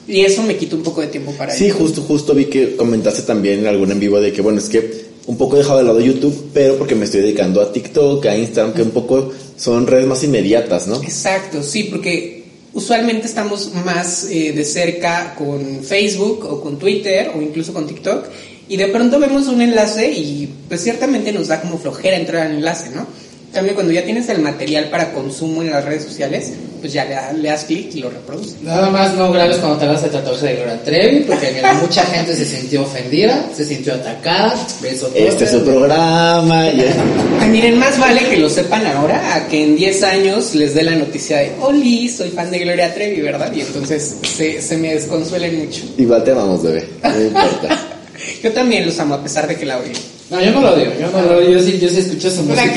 [0.08, 3.22] Y eso me quitó un poco de tiempo para Sí, justo, justo vi que comentaste
[3.22, 5.86] también en algún en vivo de que, bueno, es que un poco he dejado de
[5.86, 9.86] lado YouTube, pero porque me estoy dedicando a TikTok, a Instagram, que un poco son
[9.86, 11.02] redes más inmediatas, ¿no?
[11.04, 12.39] Exacto, sí, porque
[12.74, 18.26] usualmente estamos más eh, de cerca con Facebook o con Twitter o incluso con TikTok
[18.68, 22.54] y de pronto vemos un enlace y pues ciertamente nos da como flojera entrar al
[22.54, 23.08] enlace, ¿no?
[23.50, 27.04] En cambio, cuando ya tienes el material para consumo en las redes sociales, pues ya
[27.04, 28.62] le, da- le das clic y lo reproduces.
[28.62, 32.06] Nada más no grabes cuando te hagas el tatuaje de Gloria Trevi, porque mira, mucha
[32.06, 34.54] gente se sintió ofendida, se sintió atacada.
[34.84, 36.68] Beso Este es su programa.
[36.70, 36.86] y-
[37.42, 40.84] Ay, miren, más vale que lo sepan ahora a que en 10 años les dé
[40.84, 43.52] la noticia de, Oli, soy fan de Gloria Trevi, ¿verdad?
[43.52, 45.82] Y entonces se, se me desconsuelen mucho.
[45.98, 46.88] Igual te amamos, bebé.
[47.02, 47.80] No importa.
[48.44, 49.94] Yo también los amo a pesar de que la odio.
[50.30, 52.44] No, yo no lo odio, yo no lo odio, yo sí, yo sí escucho su
[52.44, 52.76] música.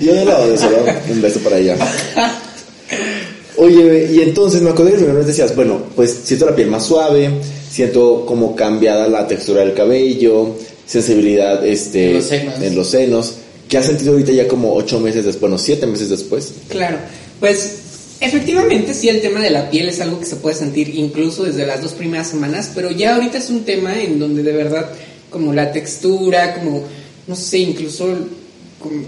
[0.00, 0.78] Yo no lo odio, solo
[1.10, 1.76] un beso para ella.
[3.56, 7.30] Oye, y entonces me acuerdo que primero decías, bueno, pues siento la piel más suave,
[7.70, 10.54] siento como cambiada la textura del cabello,
[10.86, 12.62] sensibilidad este, En los senos.
[12.62, 13.34] en los senos.
[13.68, 16.52] ¿Qué has sentido ahorita ya como ocho meses después, bueno, siete meses después?
[16.68, 16.98] Claro,
[17.38, 17.74] pues
[18.20, 21.66] efectivamente sí el tema de la piel es algo que se puede sentir incluso desde
[21.66, 24.90] las dos primeras semanas, pero ya ahorita es un tema en donde de verdad
[25.30, 26.84] como la textura, como
[27.28, 28.08] no sé, incluso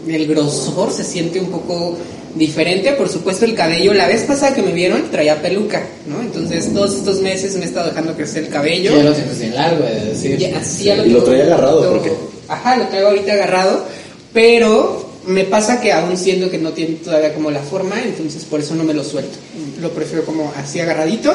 [0.07, 1.97] el, grosor se siente un poco
[2.35, 6.21] diferente, por supuesto el cabello, la vez pasada que me vieron traía peluca, ¿no?
[6.21, 8.95] Entonces todos estos meses me he estado dejando crecer el cabello.
[8.97, 10.37] Ya lo bien largo, es decir.
[10.39, 12.13] Ya, así ya Y lo un agarrado, ¿por qué?
[12.47, 13.85] Ajá, lo traigo ahorita agarrado,
[14.33, 18.61] pero me pasa que aún siento que no tiene todavía como la forma, entonces por
[18.61, 19.39] eso no me lo suelto.
[19.81, 21.33] Lo prefiero como así agarradito.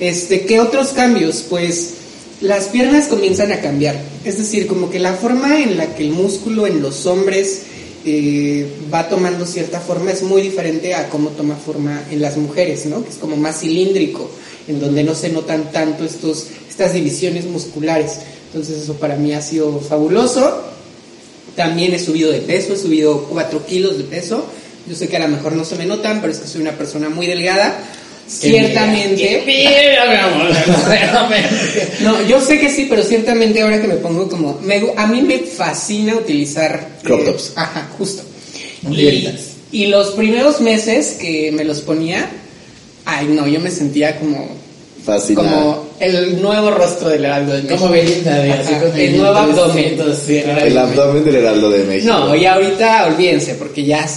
[0.00, 1.44] Este, ¿qué otros cambios?
[1.48, 1.94] Pues
[2.40, 3.96] las piernas comienzan a cambiar.
[4.24, 7.62] Es decir, como que la forma en la que el músculo en los hombres
[8.04, 12.86] eh, va tomando cierta forma es muy diferente a cómo toma forma en las mujeres,
[12.86, 13.02] ¿no?
[13.02, 14.30] Que es como más cilíndrico,
[14.68, 18.18] en donde no se notan tanto estos, estas divisiones musculares.
[18.48, 20.62] Entonces eso para mí ha sido fabuloso.
[21.56, 24.44] También he subido de peso, he subido 4 kilos de peso.
[24.88, 26.76] Yo sé que a lo mejor no se me notan, pero es que soy una
[26.76, 27.76] persona muy delgada.
[28.28, 29.44] Ciertamente.
[32.02, 34.58] No, yo sé que sí, pero ciertamente ahora que me pongo como.
[34.62, 36.98] Me, a mí me fascina utilizar.
[37.02, 37.52] Crop eh, tops.
[37.56, 38.22] Ajá, justo.
[39.72, 42.28] Y, los primeros meses que me los ponía.
[43.04, 44.48] Ay, no, yo me sentía como.
[45.04, 45.50] Fascinante.
[45.50, 47.78] Como el nuevo rostro del Heraldo de México.
[47.78, 49.96] Como Belinda, de así Ajá, con el nuevo abdomen.
[49.96, 52.12] 200, sí, El abdomen del Heraldo de México.
[52.12, 54.08] No, y ahorita olvídense, porque ya,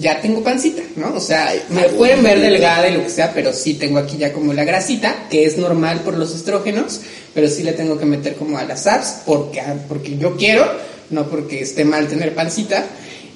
[0.00, 1.14] ya tengo pancita, ¿no?
[1.14, 4.32] O sea, me pueden ver delgada y lo que sea, pero sí tengo aquí ya
[4.32, 7.00] como la grasita, que es normal por los estrógenos,
[7.34, 10.66] pero sí le tengo que meter como a las apps, porque, ah, porque yo quiero,
[11.10, 12.84] no porque esté mal tener pancita.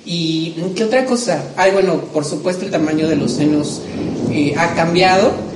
[0.04, 1.42] Y, ¿qué otra cosa?
[1.56, 3.82] Ay, bueno, por supuesto el tamaño de los senos
[4.32, 5.49] eh, ha cambiado.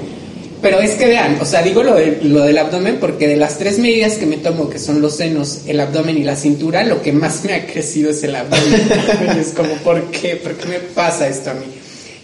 [0.64, 3.58] Pero es que vean, o sea, digo lo, de- lo del abdomen porque de las
[3.58, 7.02] tres medidas que me tomo, que son los senos, el abdomen y la cintura, lo
[7.02, 8.88] que más me ha crecido es el abdomen.
[9.38, 10.36] Es como, ¿por qué?
[10.36, 11.66] ¿Por qué me pasa esto a mí?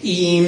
[0.03, 0.41] Y,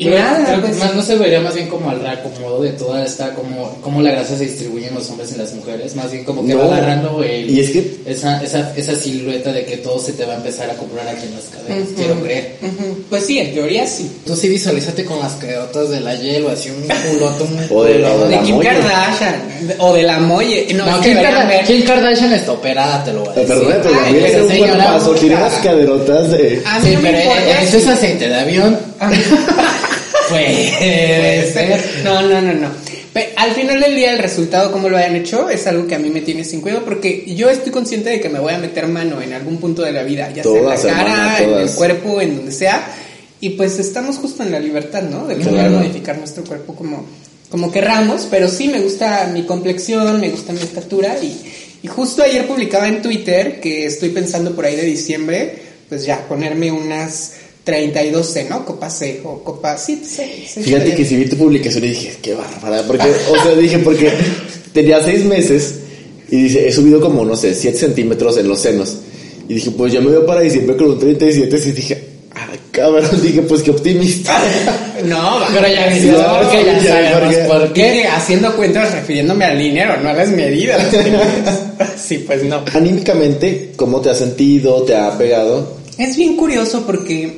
[0.00, 3.04] nada, creo que pues, más no se vería más bien como al reacomodo de toda
[3.04, 6.10] esta, como, como la grasa se distribuye en los hombres y en las mujeres, más
[6.12, 6.58] bien como que No.
[6.58, 10.24] va agarrando el- Y es que- esa, esa, esa silueta de que todo se te
[10.24, 12.56] va a empezar a acoplar aquí en las caderas, quiero creer.
[13.10, 14.10] pues sí, en teoría sí.
[14.26, 17.98] Tú sí visualízate con las caderotas de la hielo, así un culote, un O de-
[17.98, 18.68] la Kim Molle.
[18.68, 19.42] Kardashian,
[19.78, 20.66] o de la Molle.
[20.74, 23.48] No, No, Kim, deberían Karda- ver- Kim Kardashian está operada, te lo voy a decir.
[23.48, 25.10] Perdón, pero también es un buen paso.
[25.14, 26.62] Tiene unas caderotas de.
[26.64, 27.30] A mí Sí, no me pero
[27.62, 28.78] eso es aceite de avión.
[30.28, 32.02] Puede ser.
[32.04, 32.68] No, no, no, no.
[33.36, 36.08] Al final del día, el resultado, como lo hayan hecho, es algo que a mí
[36.08, 39.20] me tiene sin cuidado porque yo estoy consciente de que me voy a meter mano
[39.20, 41.74] en algún punto de la vida, ya Todas, sea en la cara, hermana, en el
[41.74, 42.86] cuerpo, en donde sea.
[43.40, 45.26] Y pues estamos justo en la libertad, ¿no?
[45.26, 45.70] De poder Claro.
[45.78, 47.06] modificar nuestro cuerpo como,
[47.50, 51.40] como querramos, pero sí me gusta mi complexión, me gusta mi estatura y,
[51.82, 55.56] y justo ayer publicaba en Twitter que estoy pensando por ahí de diciembre,
[55.88, 57.32] pues ya ponerme unas
[57.68, 58.64] 32C, ¿no?
[58.64, 62.14] Copa C o copa sí, C, C, Fíjate que si vi tu publicación y dije,
[62.22, 62.82] qué bárbara.
[62.86, 64.10] Porque, o sea, dije, porque
[64.72, 65.74] tenía seis meses
[66.30, 68.96] y dice, he subido como, no sé, 7 centímetros en los senos.
[69.48, 71.56] Y dije, pues yo me veo para diciembre con un 37.
[71.68, 72.04] Y dije,
[72.34, 73.08] ah, cabrón.
[73.22, 74.38] Dije, pues qué optimista.
[75.04, 78.04] No, Pero ya ni no, porque ya ya, sabemos porque- por qué.
[78.08, 80.82] Haciendo cuentas refiriéndome al dinero, no a las medidas.
[81.96, 82.64] sí, pues no.
[82.74, 84.82] Anímicamente, ¿cómo te has sentido?
[84.82, 85.76] ¿Te ha pegado?
[85.98, 87.32] Es bien curioso porque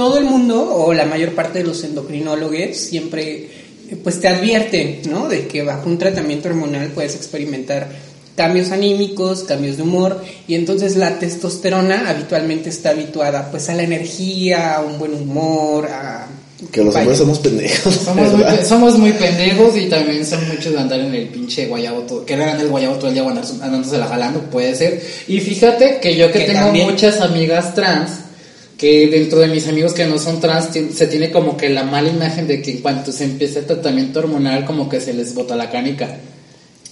[0.00, 3.50] todo el mundo o la mayor parte de los endocrinólogos siempre
[4.02, 5.28] pues te advierten, ¿no?
[5.28, 7.86] De que bajo un tratamiento hormonal puedes experimentar
[8.34, 13.82] cambios anímicos, cambios de humor y entonces la testosterona habitualmente está habituada pues a la
[13.82, 16.26] energía, a un buen humor, a
[16.72, 17.00] Que los Vaya.
[17.02, 17.94] hombres somos pendejos.
[17.94, 22.00] Somos muy, somos muy pendejos y también son muchos de andar en el pinche guayabo
[22.08, 25.02] todo, querer andar el guayabo todo el día andándose la jalando, puede ser.
[25.28, 26.88] Y fíjate que yo que, Que tengo también.
[26.90, 28.10] muchas amigas trans,
[28.80, 32.08] que dentro de mis amigos que no son trans, se tiene como que la mala
[32.08, 35.54] imagen de que en cuanto se empieza el tratamiento hormonal, como que se les bota
[35.54, 36.16] la canica.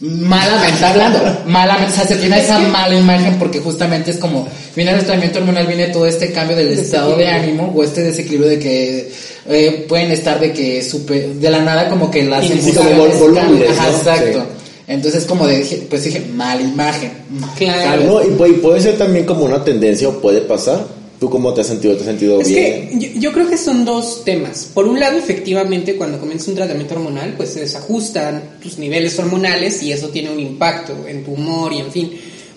[0.01, 4.47] Malamente hablando, malamente, o sea, se tiene esa mala imagen porque justamente es como,
[4.77, 8.51] viene el tratamiento hormonal, viene todo este cambio del estado de ánimo o este desequilibrio
[8.51, 9.11] de que
[9.49, 13.71] eh, pueden estar de que super, de la nada como que las emociones volúmenes.
[13.71, 13.97] Ajá, ¿no?
[13.97, 14.41] exacto.
[14.41, 14.83] Sí.
[14.89, 17.13] Entonces como de, pues dije, mala imagen.
[17.57, 18.05] Claro.
[18.05, 20.98] No, y puede, puede ser también como una tendencia o puede pasar.
[21.19, 21.95] ¿Tú cómo te has sentido?
[21.95, 22.99] ¿Te has sentido Es bien?
[22.99, 24.69] que yo, yo creo que son dos temas.
[24.73, 29.83] Por un lado, efectivamente, cuando comienza un tratamiento hormonal, pues se desajustan tus niveles hormonales
[29.83, 32.13] y eso tiene un impacto en tu humor y en fin.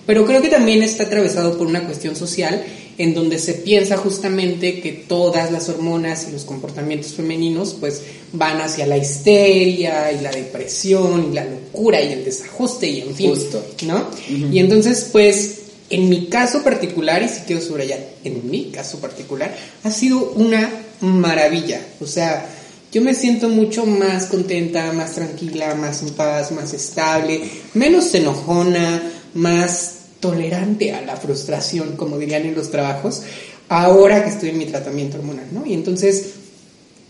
[0.06, 2.62] Pero creo que también está atravesado por una cuestión social
[2.98, 8.60] en donde se piensa justamente que todas las hormonas y los comportamientos femeninos pues van
[8.60, 13.30] hacia la histeria y la depresión y la locura y el desajuste y en fin,
[13.30, 13.64] Justo.
[13.86, 14.06] ¿no?
[14.52, 15.61] Y entonces pues
[15.92, 20.70] en mi caso particular, y si quiero subrayar, en mi caso particular, ha sido una
[21.00, 21.80] maravilla.
[22.00, 22.46] O sea,
[22.90, 27.42] yo me siento mucho más contenta, más tranquila, más en paz, más estable,
[27.74, 29.02] menos enojona,
[29.34, 33.22] más tolerante a la frustración, como dirían en los trabajos,
[33.68, 35.66] ahora que estoy en mi tratamiento hormonal, ¿no?
[35.66, 36.30] Y entonces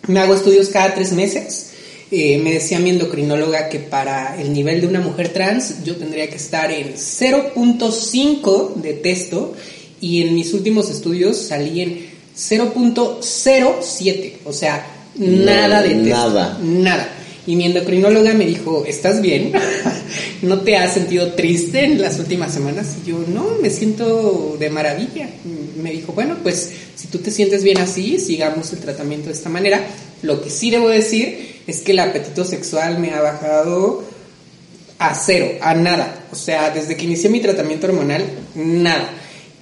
[0.08, 1.71] me hago estudios cada tres meses.
[2.14, 6.28] Eh, me decía mi endocrinóloga que para el nivel de una mujer trans yo tendría
[6.28, 9.54] que estar en 0.5 de testo
[9.98, 12.06] y en mis últimos estudios salí en
[12.36, 14.86] 0.07, o sea,
[15.16, 16.10] nada de testo.
[16.10, 16.58] nada.
[16.62, 17.08] Nada.
[17.46, 19.52] Y mi endocrinóloga me dijo, ¿estás bien?
[20.42, 22.94] ¿No te has sentido triste en las últimas semanas?
[23.02, 25.30] Y yo, no, me siento de maravilla.
[25.82, 29.48] me dijo, bueno, pues si tú te sientes bien así, sigamos el tratamiento de esta
[29.48, 29.82] manera.
[30.20, 34.04] Lo que sí debo decir es que el apetito sexual me ha bajado
[34.98, 36.26] a cero, a nada.
[36.30, 39.10] O sea, desde que inicié mi tratamiento hormonal, nada.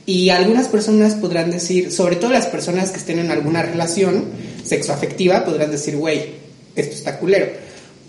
[0.06, 4.24] Y algunas personas podrán decir, sobre todo las personas que estén en alguna relación
[4.64, 6.40] sexoafectiva, podrán decir, güey,
[6.74, 7.46] esto está culero.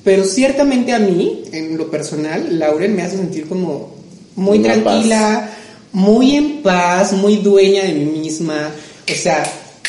[0.04, 3.96] Pero ciertamente a mí, en lo personal, Lauren me hace sentir como
[4.36, 5.50] muy Una tranquila,
[5.92, 8.72] muy en paz, muy dueña de mí misma.
[9.10, 9.44] O sea,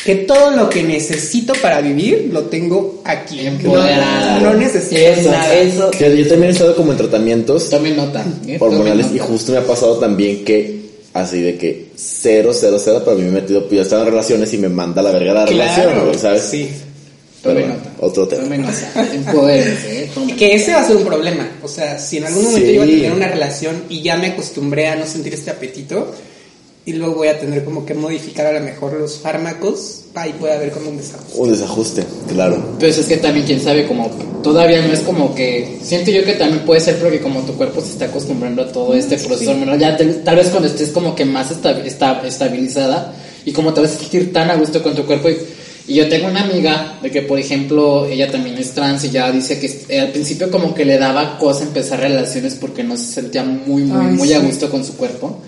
[0.05, 3.47] que todo lo que necesito para vivir lo tengo aquí.
[3.47, 4.41] Empoderada.
[4.41, 5.55] No, no necesito Eso, nada.
[5.55, 5.91] eso.
[5.93, 8.25] Yo también he estado como en tratamientos Tomen nota.
[8.47, 8.57] ¿eh?
[8.61, 10.83] hormonales y justo me ha pasado también que
[11.15, 14.03] así de que cero, cero, cero, pero a mí me he metido, pues ya estaba
[14.03, 16.43] en relaciones y me manda a la verga la relación, güey, ¿sabes?
[16.43, 16.69] Sí.
[17.43, 17.91] Pero bueno, nota.
[18.01, 18.43] otro tema.
[18.45, 19.09] Tomen nota.
[19.13, 20.11] Empodérense, ¿eh?
[20.39, 21.49] Que ese va a ser un problema.
[21.63, 22.75] O sea, si en algún momento Sí.
[22.75, 26.15] yo voy a tener una relación y ya me acostumbré a no sentir este apetito,
[26.85, 30.55] y luego voy a tener como que modificar a lo mejor los fármacos, ahí puede
[30.55, 31.39] haber como un desajuste.
[31.41, 32.75] Un desajuste, claro.
[32.81, 34.09] Pues es que también, quién sabe, como
[34.43, 35.79] todavía no es como que.
[35.83, 38.95] Siento yo que también puede ser porque, como tu cuerpo se está acostumbrando a todo
[38.95, 43.15] este proceso hormonal, ya te- tal vez cuando estés como que más esta- esta- estabilizada
[43.45, 45.29] y como te vas a sentir tan a gusto con tu cuerpo.
[45.31, 45.37] Y,
[45.87, 49.31] y yo tengo una amiga de que, por ejemplo, ella también es trans y ya
[49.31, 53.05] dice que eh, al principio, como que le daba cosa empezar relaciones porque no se
[53.05, 54.47] sentía muy, muy, Ay, muy a sí.
[54.47, 55.39] gusto con su cuerpo.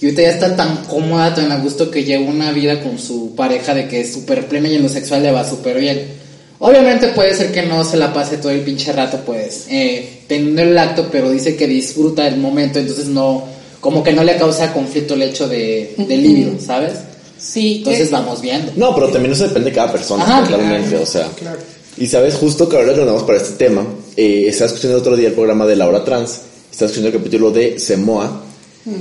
[0.00, 3.34] Y ahorita ya está tan cómoda, tan a gusto que lleva una vida con su
[3.34, 6.20] pareja de que es súper plena y en lo sexual le va súper bien.
[6.58, 10.62] Obviamente puede ser que no se la pase todo el pinche rato, pues, eh, teniendo
[10.62, 13.44] el acto, pero dice que disfruta el momento, entonces no,
[13.80, 16.92] como que no le causa conflicto el hecho de, de libido, ¿sabes?
[17.38, 18.72] Sí, Entonces eh, vamos viendo.
[18.76, 21.28] No, pero también eso depende de cada persona, Ajá, totalmente, claro, o sea.
[21.28, 21.58] claro.
[21.96, 23.86] Y sabes, justo que ahora que nos vamos para este tema,
[24.16, 26.40] eh, estaba escuchando el otro día el programa de Laura Trans,
[26.70, 28.44] estaba escuchando el capítulo de Semoa,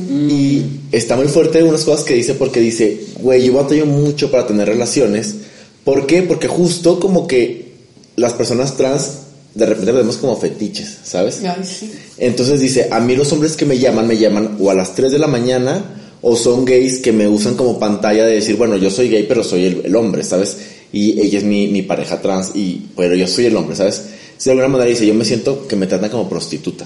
[0.10, 4.46] y está muy fuerte unas cosas que dice porque dice, güey, yo batallo mucho para
[4.48, 5.36] tener relaciones.
[5.84, 6.22] ¿Por qué?
[6.24, 7.74] Porque justo como que
[8.16, 9.20] las personas trans
[9.56, 11.42] de repente vemos como fetiches, ¿sabes?
[11.44, 11.92] ay, sí.
[12.18, 15.12] Entonces dice, a mí los hombres que me llaman, me llaman o a las 3
[15.12, 15.84] de la mañana
[16.22, 19.44] o son gays que me usan como pantalla de decir, bueno, yo soy gay, pero
[19.44, 20.58] soy el, el hombre, ¿sabes?
[20.92, 24.04] Y ella es mi, mi pareja trans, y pero yo soy el hombre, ¿sabes?
[24.38, 26.86] Si de alguna manera dice, yo me siento que me tratan como prostituta.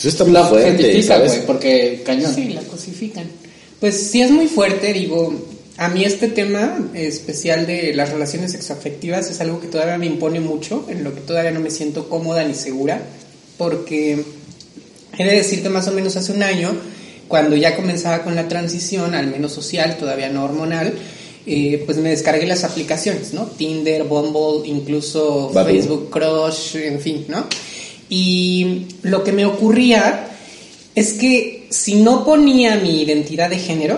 [0.00, 1.32] Eso está muy La fuerte, gentifica, ¿sabes?
[1.34, 2.34] güey, porque cañón.
[2.34, 3.26] Sí, la cosifican.
[3.78, 5.34] Pues sí es muy fuerte, digo,
[5.76, 10.40] a mí este tema especial de las relaciones sexoafectivas es algo que todavía me impone
[10.40, 13.02] mucho, en lo que todavía no me siento cómoda ni segura,
[13.58, 14.24] porque
[15.18, 16.72] he de decir que más o menos hace un año,
[17.28, 20.94] cuando ya comenzaba con la transición, al menos social, todavía no hormonal,
[21.46, 23.46] eh, pues me descargué las aplicaciones, ¿no?
[23.46, 25.50] Tinder, Bumble, incluso.
[25.52, 27.46] Facebook Crush, en fin, ¿no?
[28.10, 30.26] Y lo que me ocurría
[30.94, 33.96] es que si no ponía mi identidad de género,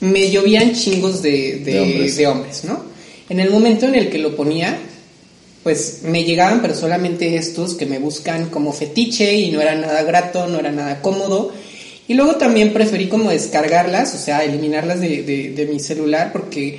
[0.00, 2.16] me llovían chingos de, de- De hombres.
[2.16, 2.84] de hombres, ¿no?
[3.28, 4.78] En el momento en el que lo ponía,
[5.62, 10.02] pues me llegaban, pero solamente estos que me buscan como fetiche y no era nada
[10.04, 11.52] grato, no era nada cómodo.
[12.06, 16.78] Y luego también preferí como descargarlas, o sea, eliminarlas de, de- de mi celular porque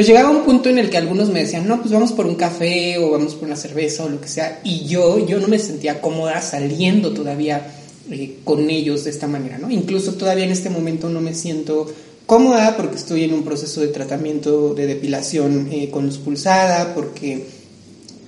[0.00, 2.34] pues llegaba un punto en el que algunos me decían, no, pues vamos por un
[2.34, 4.62] café o vamos por una cerveza o lo que sea.
[4.64, 7.70] Y yo, yo no me sentía cómoda saliendo todavía
[8.10, 9.70] eh, con ellos de esta manera, ¿no?
[9.70, 11.86] Incluso todavía en este momento no me siento
[12.24, 17.44] cómoda porque estoy en un proceso de tratamiento de depilación eh, con luz pulsada, porque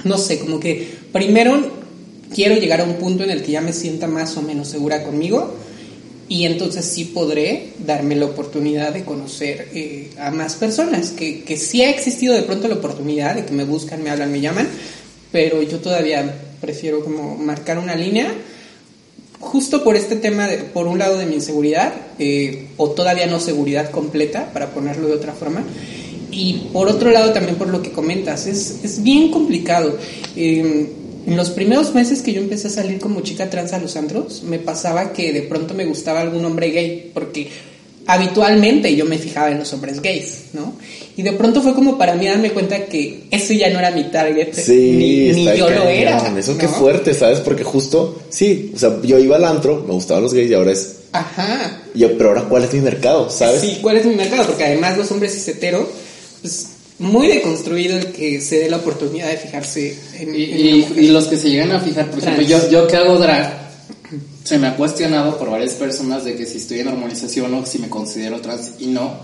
[0.04, 1.58] no sé, como que primero
[2.34, 5.04] quiero llegar a un punto en el que ya me sienta más o menos segura
[5.04, 5.54] conmigo
[6.32, 11.58] y entonces sí podré darme la oportunidad de conocer eh, a más personas, que, que
[11.58, 14.66] sí ha existido de pronto la oportunidad de que me buscan, me hablan, me llaman,
[15.30, 18.32] pero yo todavía prefiero como marcar una línea
[19.40, 23.38] justo por este tema, de, por un lado de mi inseguridad, eh, o todavía no
[23.38, 25.62] seguridad completa, para ponerlo de otra forma,
[26.30, 29.98] y por otro lado también por lo que comentas, es, es bien complicado.
[30.34, 30.92] Eh,
[31.26, 34.42] en los primeros meses que yo empecé a salir como chica trans a los antros,
[34.42, 37.48] me pasaba que de pronto me gustaba algún hombre gay, porque
[38.06, 40.74] habitualmente yo me fijaba en los hombres gays, ¿no?
[41.16, 44.04] Y de pronto fue como para mí darme cuenta que eso ya no era mi
[44.04, 46.16] target, Sí, ni, yo lo era.
[46.38, 46.58] Eso ¿no?
[46.58, 47.40] qué fuerte, ¿sabes?
[47.40, 50.72] Porque justo, sí, o sea, yo iba al antro, me gustaban los gays y ahora
[50.72, 50.96] es...
[51.12, 51.82] Ajá.
[51.94, 53.28] Yo, pero ahora, ¿cuál es mi mercado?
[53.28, 53.60] ¿Sabes?
[53.60, 54.46] Sí, ¿cuál es mi mercado?
[54.46, 55.86] Porque además los hombres cis hetero,
[56.40, 56.68] pues
[57.02, 60.58] muy deconstruido el que se dé la oportunidad de fijarse en, Y, en
[60.96, 62.64] y- y los que se llegan a fijar, por ejemplo, Trans.
[62.64, 63.70] yo, yo que hago drag,
[64.44, 67.78] se me ha cuestionado por varias personas de que si estoy en hormonización o si
[67.78, 69.20] me considero trans y no.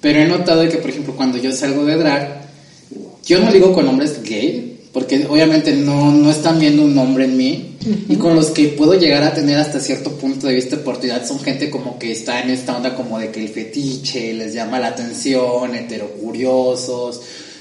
[0.00, 2.42] Pero he notado que, por ejemplo, cuando yo salgo de drag,
[3.24, 7.36] yo no digo con hombres gay, porque obviamente no, no están viendo un hombre en
[7.36, 7.76] mí
[8.08, 11.40] y con los que puedo llegar a tener hasta cierto punto de vista oportunidad son
[11.40, 14.86] gente como que está en esta onda como de que el fetiche les llama la
[14.88, 17.20] atención, heterocuriosos,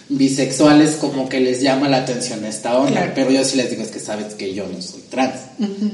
[0.09, 3.11] bisexuales como que les llama la atención esta onda, Claro.
[3.15, 5.34] pero yo sí les digo es que sabes que yo no soy trans,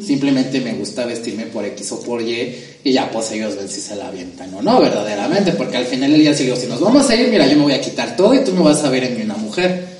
[0.05, 3.79] simplemente me gusta vestirme por X o por Y y ya pues ellos ven si
[3.79, 6.81] se la avientan o no verdaderamente, porque al final del día si digo, si nos
[6.81, 8.89] vamos a ir, mira, yo me voy a quitar todo y tú me vas a
[8.89, 9.98] ver en mí una mujer.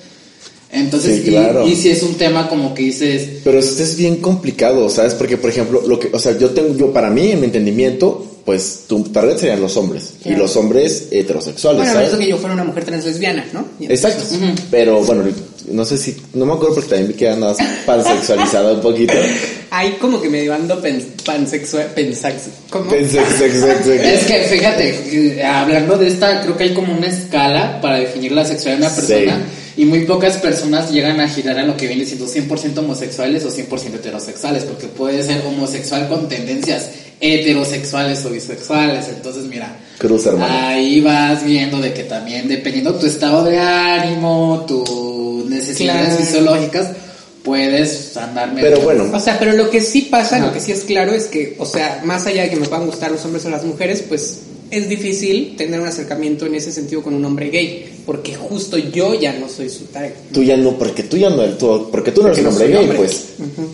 [0.72, 1.68] Entonces, Sí, y- claro.
[1.68, 5.16] y, si es un tema como que dices, Pero esto es bien complicado, ¿sabes?
[5.16, 8.26] Porque, por ejemplo, lo que, o sea, yo tengo, yo para mí, en mi entendimiento,
[8.46, 10.14] pues tu target serían los hombres.
[10.26, 12.10] Y los hombres heterosexuales, Bueno, ¿sabes?
[12.10, 13.66] eso que yo fuera una mujer trans lesbiana, ¿no?
[13.82, 14.24] Exacto.
[14.72, 15.24] Pero bueno,
[15.72, 18.82] no sé si, no me acuerdo porque también vi que era nada más pansexualizada un
[18.82, 19.14] poquito.
[19.72, 20.82] Ahí como que medio ando
[21.26, 22.36] pansexual, pensax,
[22.72, 22.92] ¿cómo?
[22.92, 24.96] Es que fíjate,
[25.40, 28.86] eh, hablando de esta, creo que hay como una escala para definir la sexualidad de
[28.88, 29.36] una Sí.
[29.78, 33.52] Y muy pocas personas llegan a girar a lo que viene siendo 100% homosexuales o
[33.52, 36.90] 100% heterosexuales, porque puede ser homosexual con tendencias
[37.22, 40.26] heterosexuales o bisexuales, entonces mira, Cruz.
[40.42, 46.22] Ahí vas viendo de que también dependiendo tu estado de ánimo, tus necesidades Claro.
[46.24, 46.88] fisiológicas,
[47.44, 50.48] puedes andar medio- Pero bueno, O sea, pero lo que sí pasa, Ajá.
[50.48, 52.86] lo que sí es claro es que, o sea, más allá de que me puedan
[52.86, 54.40] gustar los hombres o las mujeres, pues
[54.72, 59.14] es difícil tener un acercamiento en ese sentido con un hombre gay, porque justo yo
[59.14, 60.16] ya no soy su target.
[60.34, 62.80] tú ya no, porque tú ya no, tú, porque tú no eres Porque un no
[62.80, 63.26] hombre gay, pues.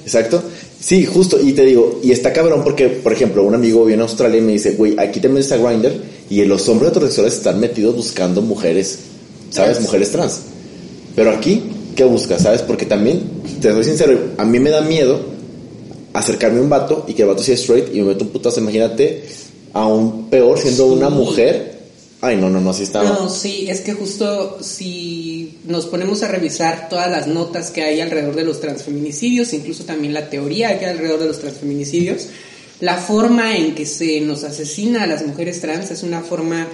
[0.03, 0.43] Exacto.
[0.77, 4.05] Sí, justo, y te digo, y está cabrón porque, por ejemplo, un amigo viene a
[4.07, 7.61] Australia y me dice, güey, aquí te metes a Grindr y los hombres heterosexuales están
[7.61, 8.99] metidos buscando mujeres,
[9.51, 9.79] ¿sabes?
[9.79, 10.41] Mujeres trans.
[11.15, 11.63] Pero aquí,
[11.95, 12.41] ¿qué buscas?
[12.41, 12.61] ¿Sabes?
[12.61, 13.21] Porque también,
[13.61, 15.17] te soy sincero, a mí me da miedo
[16.11, 18.59] acercarme a un vato y que el vato sea straight y me meto un putazo,
[18.59, 19.23] imagínate,
[19.71, 21.74] aún peor siendo una mujer.
[22.25, 23.03] Ay, no, no, no, así está.
[23.03, 28.01] No, sí, es que justo si nos ponemos a revisar todas las notas que hay
[28.01, 32.29] alrededor de los transfeminicidios, incluso también la teoría que hay alrededor de los transfeminicidios,
[32.79, 36.67] la forma en que se nos asesina a las mujeres trans es una forma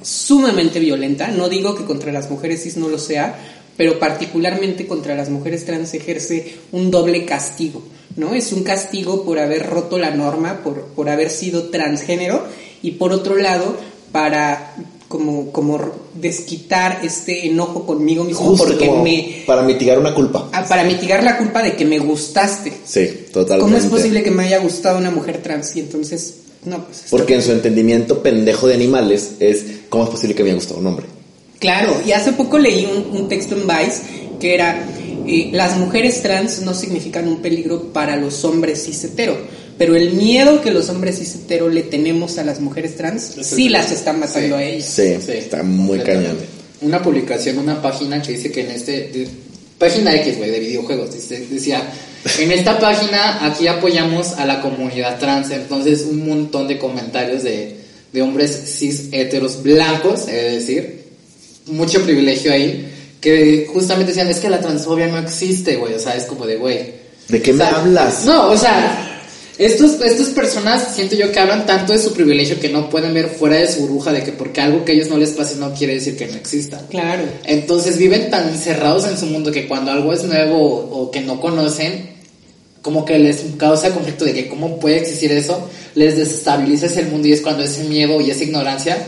[0.00, 1.28] sumamente violenta.
[1.28, 3.36] No digo que contra las mujeres cis no lo sea,
[3.76, 7.82] pero particularmente contra las mujeres trans ejerce un doble castigo,
[8.16, 8.34] ¿no?
[8.34, 12.46] Es un castigo por haber roto la norma, por, por haber sido transgénero,
[12.80, 13.76] y por otro lado,
[14.14, 14.76] para
[15.14, 15.78] como, como
[16.20, 20.48] desquitar este enojo conmigo mismo Justo porque me para mitigar una culpa.
[20.52, 22.72] ah, para mitigar la culpa de que me gustaste.
[22.84, 23.60] Sí, totalmente.
[23.60, 25.76] ¿Cómo es posible que me haya gustado una mujer trans?
[25.76, 27.04] Y entonces, no, pues.
[27.10, 30.80] Porque en su entendimiento pendejo de animales es cómo es posible que me haya gustado
[30.80, 31.06] un hombre.
[31.60, 34.02] Claro, y hace poco leí un, un texto en Vice
[34.40, 34.84] que era,
[35.28, 39.36] eh, las mujeres trans no significan un peligro para los hombres cis hetero,
[39.78, 43.56] pero el miedo que los hombres cis hetero le tenemos a las mujeres trans Eso
[43.56, 44.62] sí es- las están matando sí.
[44.62, 44.84] a ellas.
[44.86, 46.36] Sí, Sí, está muy cañón.
[46.80, 48.92] Una publicación, una página que dice que en este.
[49.08, 49.28] de-
[49.78, 51.12] página X, güey, de videojuegos.
[51.14, 51.82] dice- decía:
[52.38, 55.50] En esta página aquí apoyamos a la comunidad trans.
[55.50, 57.76] Entonces, un montón de comentarios de,
[58.12, 61.04] de hombres cis heteros blancos, es decir,
[61.66, 62.90] mucho privilegio ahí.
[63.20, 65.94] Que justamente decían: Es que la transfobia no existe, güey.
[65.94, 66.78] O sea, es como de, güey.
[67.28, 68.24] ¿De qué me O sea, hablas?
[68.26, 69.13] No, o sea,
[69.58, 73.28] estos, estas personas siento yo que hablan tanto de su privilegio que no pueden ver
[73.28, 75.72] fuera de su burbuja de que porque algo que a ellos no les pase no
[75.72, 76.80] quiere decir que no exista.
[76.88, 77.22] Claro.
[77.44, 81.20] Entonces viven tan encerrados en su mundo que cuando algo es nuevo o, o que
[81.20, 82.14] no conocen,
[82.82, 87.28] como que les causa conflicto de que cómo puede existir eso, les desestabiliza ese mundo
[87.28, 88.98] y es cuando ese miedo y esa ignorancia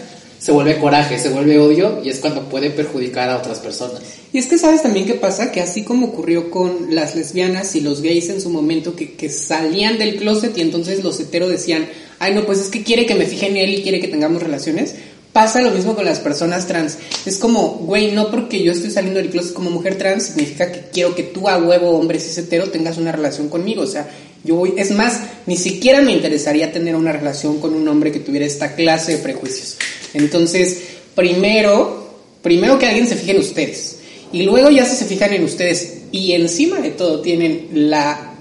[0.47, 4.01] se vuelve coraje, se vuelve odio y es cuando puede perjudicar a otras personas.
[4.33, 7.81] Y es que sabes también qué pasa, que así como ocurrió con las lesbianas y
[7.81, 11.89] los gays en su momento que, que salían del closet y entonces los heteros decían,
[12.21, 14.41] ay no, pues es que quiere que me fije en él y quiere que tengamos
[14.41, 14.95] relaciones,
[15.33, 16.97] pasa lo mismo con las personas trans.
[17.27, 20.85] Es como, güey, no porque yo estoy saliendo del closet como mujer trans significa que
[20.93, 23.83] quiero que tú a huevo, hombre cis hetero, tengas una relación conmigo.
[23.83, 24.09] O sea,
[24.47, 28.21] yo voy, es más, ni siquiera me interesaría tener una relación con un hombre que
[28.21, 29.77] tuviera esta clase de prejuicios.
[30.15, 30.79] Entonces,
[31.15, 32.09] primero,
[32.43, 33.97] primero que alguien se fije en ustedes.
[34.33, 38.33] Y luego ya si se fijan en ustedes y encima de todo tienen la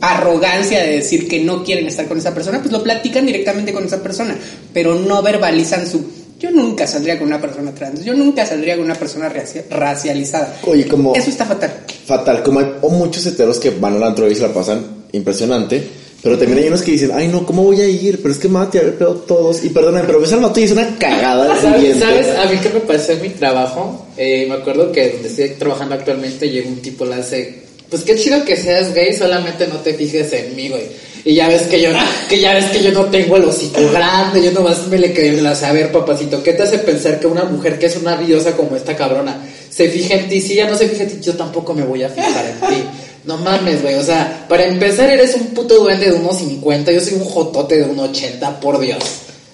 [0.00, 3.84] arrogancia de decir que no quieren estar con esa persona, pues lo platican directamente con
[3.84, 4.36] esa persona,
[4.72, 6.04] pero no verbalizan su...
[6.38, 10.58] Yo nunca saldría con una persona trans, yo nunca saldría con una persona racia- racializada.
[10.62, 11.80] Oye, como Eso está fatal.
[12.06, 15.82] fatal, como hay muchos heteros que van al antro y se la pasan impresionante,
[16.22, 18.20] pero también hay unos que dicen, ay no, ¿cómo voy a ir?
[18.20, 19.64] Pero es que me van a tirar el pedo todos.
[19.64, 21.98] Y perdóname, pero ves al vato y es una cagada ¿Sabes.
[21.98, 22.28] ¿Sabes?
[22.36, 25.94] A mí que me pasó en mi trabajo, eh, me acuerdo que donde estoy trabajando
[25.94, 29.94] actualmente llegó un tipo, le hace, pues qué chido que seas gay, solamente no te
[29.94, 31.08] fijes en mí, güey.
[31.24, 31.90] Y ya ves que yo,
[32.28, 35.40] que ya ves que yo no tengo el hocico grande, yo nomás me le quedé
[35.40, 38.56] la a ver, papacito, ¿qué te hace pensar que una mujer que es una diosa
[38.56, 39.40] como esta cabrona
[39.70, 40.40] se fija en ti?
[40.40, 42.82] Si ella no se fija en ti, yo tampoco me voy a fijar en ti.
[43.28, 46.98] No mames, güey, o sea, para empezar eres un puto duende de unos 50, yo
[46.98, 49.04] soy un jotote de un 80, por Dios.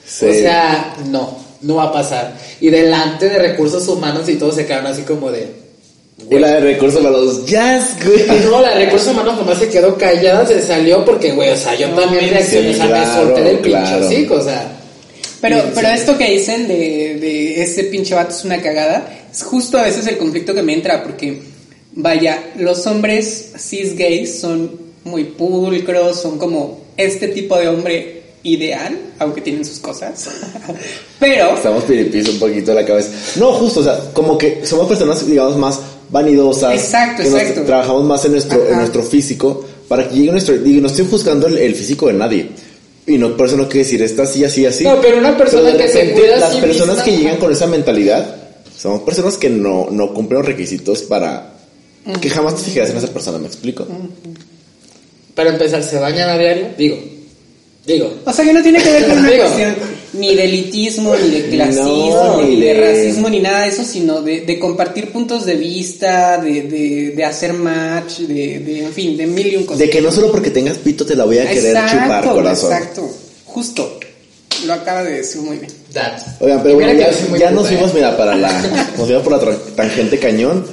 [0.06, 0.26] Sí.
[0.26, 2.36] O sea, no, no va a pasar.
[2.60, 5.48] Y delante de recursos humanos y todos se quedaron así como de...
[6.30, 8.24] Y la de recursos los jazz, güey.
[8.48, 11.74] No, la de recursos humanos nomás se quedó callada, se salió porque, güey, o sea,
[11.74, 14.06] yo también reaccioné, sí, o sea, me solté del pinche claro.
[14.06, 14.70] hocico, o sea.
[15.40, 15.94] Pero, Sí, pero sí.
[15.94, 20.06] esto que dicen de, de ese pinche vato es una cagada, es justo a veces
[20.06, 21.53] el conflicto que me entra, porque,
[21.94, 24.70] vaya, los hombres cis gays son
[25.04, 30.28] muy pulcros, son como este tipo de hombre ideal, aunque tienen sus cosas.
[31.18, 33.10] pero, Estamos piripis un poquito de la cabeza.
[33.36, 35.80] No, justo, o sea, como que somos personas, digamos, más
[36.10, 36.74] vanidosas.
[36.74, 37.62] Exacto, que nos- exacto.
[37.64, 40.56] trabajamos más en nuestro, en nuestro físico para que llegue nuestro.
[40.58, 42.48] Digo, no estoy juzgando el, el físico de nadie.
[43.06, 44.84] Y no, por eso no quiere decir está así, así, así.
[44.84, 47.16] No, pero una persona de que se repente, cuida a Las sí personas misma- que
[47.16, 48.36] llegan con esa mentalidad
[48.78, 51.50] somos personas que no, no cumplen los requisitos para.
[52.20, 53.86] Que jamás te fijarás en esa persona, ¿me explico?
[55.34, 56.68] Para empezar, ¿se bañan a diario?
[56.78, 56.96] Digo,
[57.86, 58.14] digo.
[58.24, 59.42] o sea, que no tiene que ver con una Digo.
[59.44, 59.74] cuestión
[60.12, 63.82] ni de elitismo, ni de clasismo, No, ni de de- racismo, ni nada de eso,
[63.82, 68.92] sino de, de compartir puntos de vista, de, de, de hacer match, de, de, en
[68.92, 69.80] fin, de mil y un cosas.
[69.80, 72.72] De que no solo porque tengas pito te la voy a querer chupar, corazón.
[72.72, 73.10] Exacto,
[73.46, 73.98] justo.
[74.66, 75.70] Lo acaba de decir muy bien.
[75.92, 76.12] That.
[76.40, 77.94] Oigan, pero bueno, ya, ya nos fuimos, ¿eh?
[77.96, 78.52] mira, para la.
[78.96, 80.64] Nos fuimos por la tangente cañón.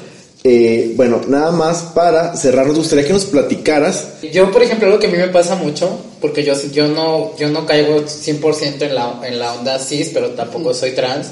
[0.44, 4.22] Eh, bueno, nada más para cerrar, nos gustaría que nos platicaras.
[4.34, 7.50] Yo, por ejemplo, algo que a mí me pasa mucho, porque yo, yo, no, yo
[7.50, 11.28] no caigo 100% en la, en la onda cis, pero tampoco soy trans.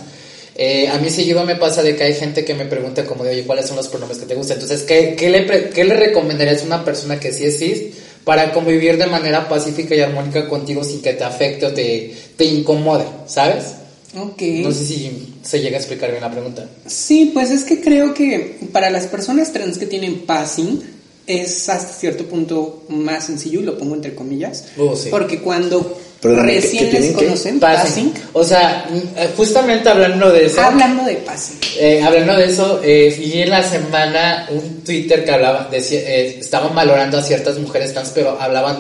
[0.56, 3.32] Eh, a mí seguido me pasa de que hay gente que me pregunta como de,
[3.32, 4.58] oye, ¿cuáles son los pronombres que te gustan?
[4.60, 7.82] Entonces, ¿qué, qué, le, qué le recomendarías a una persona que sí es cis
[8.26, 12.46] para convivir de manera pacífica y armónica contigo sin que te afecte o te, te
[12.46, 13.76] incomode, ¿sabes?
[14.16, 14.42] Ok.
[14.42, 16.66] No sé si se llega a explicar bien la pregunta.
[16.86, 20.82] Sí, pues es que creo que para las personas trans que tienen passing
[21.26, 25.10] es hasta cierto punto más sencillo, y lo pongo entre comillas, Oh, sí.
[25.10, 28.10] porque cuando Perdóname, ¿qué- recién qué les conocen, Passing.
[28.12, 30.60] passing, O sea, eh, justamente hablando de eso.
[30.62, 35.32] hablando de passing, Eh, hablando de eso, eh, vi en la semana un Twitter que
[35.32, 38.78] hablaba, decía, eh, estaban valorando a ciertas mujeres trans, pero hablaban,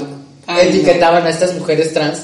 [0.47, 2.19] Ay, etiquetaban a estas mujeres trans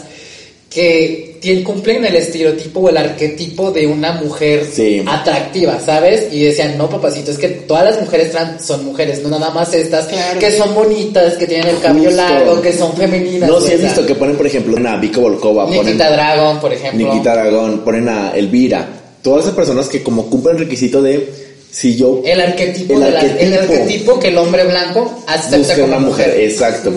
[0.69, 5.03] que tien- cumplen el estereotipo o el arquetipo de una mujer Sí.
[5.07, 6.33] atractiva, ¿sabes?
[6.33, 9.73] Y decían, no, papacito, es que todas las mujeres trans son mujeres, no nada más
[9.73, 10.39] estas Claro.
[10.39, 12.21] que son bonitas, que tienen el cabello Justo.
[12.23, 13.49] largo, que son femeninas.
[13.49, 16.73] No, o sea, visto que ponen, por ejemplo, a Vika Volkova, ponen Nikita Dragon, por
[16.73, 17.07] ejemplo.
[17.13, 18.87] Nikita Aragón, ponen a Elvira.
[19.21, 23.11] Todas esas personas que como cumplen el requisito de si yo El arquetipo, El de
[23.11, 23.73] la- el arquetipo.
[23.73, 26.91] arquetipo que el hombre blanco acepta como una mujer, exacto.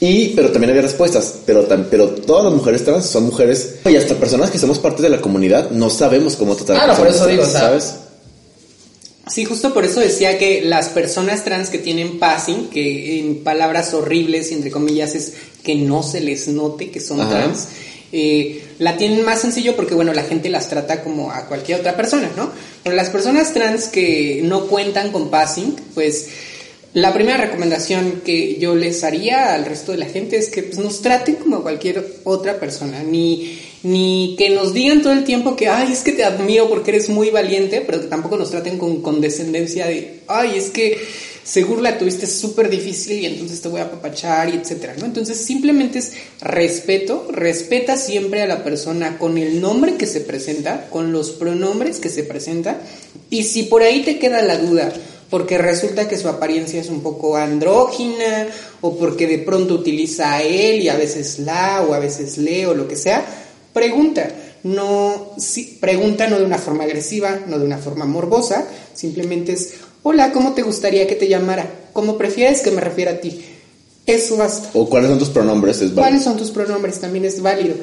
[0.00, 3.96] Y, pero también había respuestas, pero, tam- pero todas las mujeres trans son mujeres, y
[3.96, 6.96] hasta personas que somos parte de la comunidad, no sabemos cómo tratar a Ah, no,
[6.96, 7.94] por eso digo, trans, o sea, ¿sabes?
[9.28, 13.92] Sí, justo por eso decía que las personas trans que tienen passing, que en palabras
[13.92, 15.32] horribles y entre comillas es
[15.62, 17.30] que no se les note que son Ajá.
[17.30, 17.66] trans,
[18.10, 21.94] eh, la tienen más sencillo porque, bueno, la gente las trata como a cualquier otra
[21.94, 22.50] persona, ¿no?
[22.84, 26.28] Pero las personas trans que no cuentan con passing, pues
[27.00, 30.78] la primera recomendación que yo les haría al resto de la gente es que pues,
[30.78, 35.68] nos traten como cualquier otra persona, ni, ni que nos digan todo el tiempo que,
[35.68, 39.00] ay, es que te admiro porque eres muy valiente, pero que tampoco nos traten con
[39.00, 40.98] condescendencia de, ay, es que
[41.44, 45.06] seguro la tuviste súper difícil y entonces te voy a apapachar y etcétera, ¿no?
[45.06, 50.88] Entonces simplemente es respeto, respeta siempre a la persona con el nombre que se presenta,
[50.90, 52.80] con los pronombres que se presenta,
[53.30, 54.92] y si por ahí te queda la duda,
[55.30, 58.46] porque resulta que su apariencia es un poco andrógina
[58.80, 62.66] o porque de pronto utiliza a él y a veces la o a veces le
[62.66, 63.24] o lo que sea,
[63.72, 64.28] pregunta.
[64.64, 65.34] No,
[65.80, 70.52] pregunta no de una forma agresiva, no de una forma morbosa, simplemente es, hola, ¿cómo
[70.52, 71.70] te gustaría que te llamara?
[71.92, 73.40] ¿Cómo prefieres que me refiera a ti?
[74.04, 74.70] Eso basta.
[74.72, 76.02] O cuáles son tus pronombres, es válido.
[76.02, 76.98] ¿Cuáles son tus pronombres?
[76.98, 77.76] También es válido.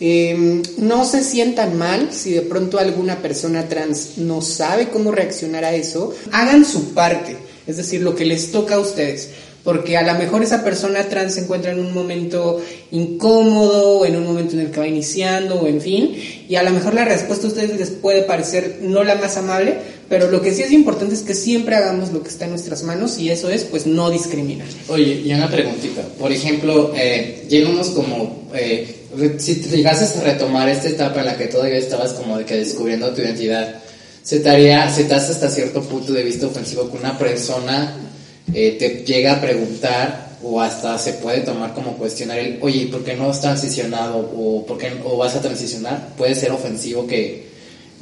[0.00, 5.64] Eh, no se sientan mal si de pronto alguna persona trans no sabe cómo reaccionar
[5.64, 6.14] a eso.
[6.30, 7.36] Hagan su parte,
[7.66, 9.30] es decir, lo que les toca a ustedes.
[9.64, 14.24] Porque a lo mejor esa persona trans se encuentra en un momento incómodo, en un
[14.24, 16.14] momento en el que va iniciando, o en fin,
[16.48, 19.74] y a lo mejor la respuesta a ustedes les puede parecer no la más amable,
[20.08, 22.82] pero lo que sí es importante es que siempre hagamos lo que está en nuestras
[22.84, 24.68] manos, y eso es, pues, no discriminar.
[24.88, 26.02] Oye, y una preguntita.
[26.18, 27.46] Por ejemplo, eh,
[27.94, 28.97] como, eh,
[29.38, 32.56] si te llegases a retomar esta etapa en la que todavía estabas como de que
[32.56, 33.76] descubriendo tu identidad,
[34.22, 37.96] se te haría, se te hace hasta cierto punto de vista ofensivo que una persona
[38.52, 43.02] eh, te llega a preguntar o hasta se puede tomar como cuestionar el, oye, ¿por
[43.02, 46.14] qué no has transicionado o por qué o vas a transicionar?
[46.16, 47.48] Puede ser ofensivo que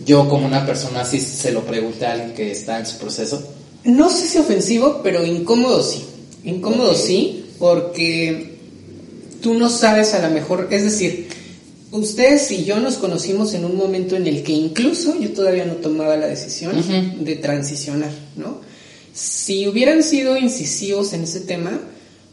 [0.04, 3.42] yo como una persona así se lo pregunte a alguien que está en su proceso.
[3.84, 6.04] No sé si ofensivo, pero incómodo sí.
[6.44, 6.96] Incómodo Ok.
[6.96, 8.55] sí, porque
[9.47, 11.28] tú no sabes a lo mejor, es decir,
[11.92, 15.74] ustedes y yo nos conocimos en un momento en el que incluso yo todavía no
[15.74, 16.74] tomaba la decisión
[17.20, 18.61] de transicionar, ¿no?
[19.14, 21.78] Si hubieran sido incisivos en ese tema,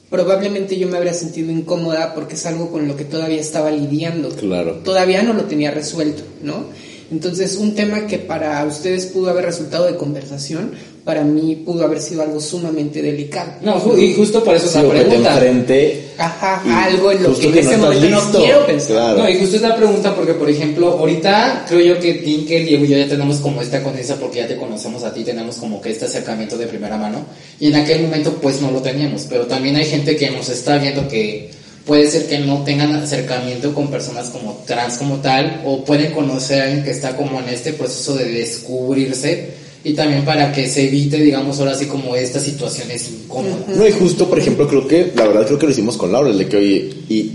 [0.09, 4.29] probablemente yo me habría sentido incómoda porque es algo con lo que todavía estaba lidiando.
[4.29, 4.79] Claro.
[4.83, 6.65] Todavía no lo tenía resuelto, ¿no?
[7.13, 10.71] Entonces, un tema que para ustedes pudo haber resultado de conversación,
[11.05, 13.51] para mí pudo haber sido algo sumamente delicado.
[13.61, 15.33] No, y justo por eso es la te pregunta.
[15.33, 16.05] enfrente.
[16.17, 18.39] Ajá, algo en lo que en ese no momento no listo.
[18.39, 18.87] quiero pensar.
[18.95, 19.17] Claro.
[19.19, 22.85] No, y justo es la pregunta porque, por ejemplo, ahorita creo yo que Tinker, Diego
[22.85, 25.79] y yo ya tenemos como esta conciencia porque ya te conocemos a ti, tenemos como
[25.79, 27.19] que este acercamiento de primera mano.
[27.59, 30.79] Y en aquel momento pues no lo teníamos, pero también hay gente que nos está
[30.79, 31.51] viendo que
[31.85, 36.61] puede ser que no tengan acercamiento con personas como trans como tal, o pueden conocer
[36.61, 39.61] a alguien que está como en este proceso de descubrirse.
[39.85, 43.67] Y también para que se evite, digamos, ahora sí como estas situaciones incómodas.
[43.75, 46.29] No, y justo, por ejemplo, creo que, la verdad, creo que lo hicimos con Laura,
[46.29, 47.33] el de que, oye, y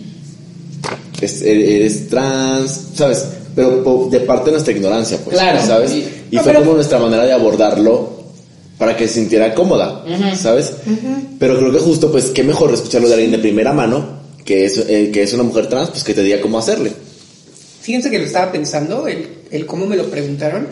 [1.21, 3.25] es- eres trans, ¿sabes?
[3.55, 5.59] Pero de parte de nuestra ignorancia, pues, Claro.
[5.67, 5.93] ¿sabes?
[5.93, 8.11] Y- Y No, fue pero- como nuestra manera de abordarlo
[8.79, 10.05] para que se sintiera cómoda,
[10.41, 10.73] ¿sabes?
[11.39, 14.18] Pero creo que justo, pues, qué mejor escucharlo de alguien de primera mano,
[14.49, 16.91] que es, eh, que es una mujer trans, pues que te diga cómo hacerle.
[17.83, 20.69] Fíjense que lo estaba pensando, el, el cómo me lo preguntaron,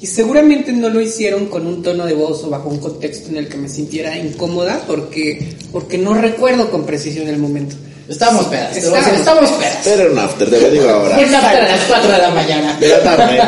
[0.00, 3.36] y seguramente no lo hicieron con un tono de voz o bajo un contexto en
[3.36, 7.76] el que me sintiera incómoda, porque, porque no recuerdo con precisión el momento.
[8.08, 9.18] Estamos pedas, a decir, Estamos.
[9.18, 9.78] estamos pedas.
[9.84, 11.14] Pero era un after, te lo digo ahora.
[11.14, 12.78] Fue a las 4 de la mañana.
[12.80, 13.42] De la tarde.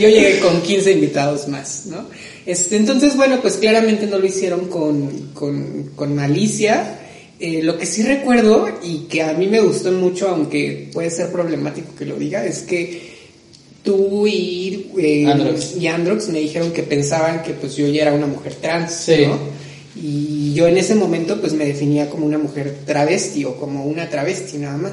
[0.00, 2.06] Yo llegué con 15 invitados más, ¿no?
[2.44, 6.96] Este, entonces, bueno, pues claramente no lo hicieron con, con, con malicia.
[7.42, 11.32] Eh, lo que sí recuerdo y que a mí me gustó mucho, aunque puede ser
[11.32, 13.00] problemático que lo diga, es que
[13.82, 15.74] tú y, eh, Androx.
[15.76, 19.24] y Androx me dijeron que pensaban que pues yo ya era una mujer trans, Sí.
[19.26, 19.38] ¿no?
[19.96, 24.08] Y yo en ese momento pues me definía como una mujer travesti o como una
[24.10, 24.92] travesti nada más.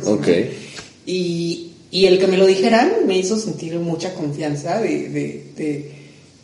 [1.05, 5.91] Y, y el que me lo dijeran me hizo sentir mucha confianza de, de, de,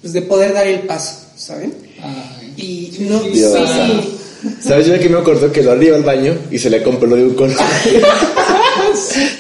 [0.02, 1.74] pues de poder dar el paso, ¿saben?
[2.02, 2.54] Ay.
[2.58, 4.18] Y no sí.
[4.60, 4.88] ¿Sabes?
[4.88, 7.24] Yo aquí me acuerdo que lo arriba al baño y se le con pelo de
[7.24, 7.56] un color.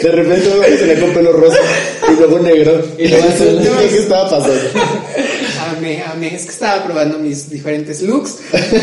[0.01, 1.57] De repente me se le con pelo rosa
[2.11, 2.85] y luego negro.
[2.97, 3.59] Y luego azul.
[3.89, 4.61] Qué estaba pasando.
[5.77, 6.35] Amé, amé.
[6.35, 8.37] Es que estaba probando mis diferentes looks.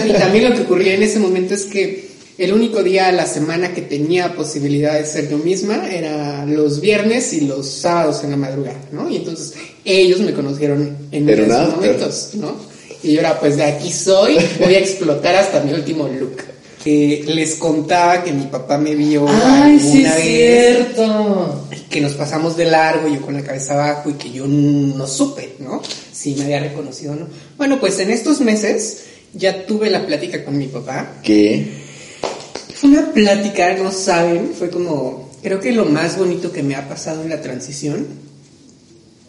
[0.06, 3.26] Y también lo que ocurría en ese momento es que el único día a la
[3.26, 8.30] semana que tenía posibilidad de ser yo misma era los viernes y los sábados en
[8.30, 9.10] la madrugada, ¿no?
[9.10, 9.54] Y entonces
[9.84, 12.69] ellos me conocieron en esos momentos, ¿no?
[13.02, 16.36] Y yo era, pues de aquí soy, voy a explotar hasta mi último look.
[16.82, 21.66] Que les contaba que mi papá me vio Ay, sí es vez cierto.
[21.90, 25.56] que nos pasamos de largo, yo con la cabeza abajo y que yo no supe,
[25.58, 25.82] ¿no?
[26.10, 27.26] Si me había reconocido o no.
[27.58, 29.02] Bueno, pues en estos meses
[29.34, 31.16] ya tuve la plática con mi papá.
[31.22, 31.66] ¿Qué?
[32.74, 36.88] Fue una plática, no saben, fue como, creo que lo más bonito que me ha
[36.88, 38.06] pasado en la transición.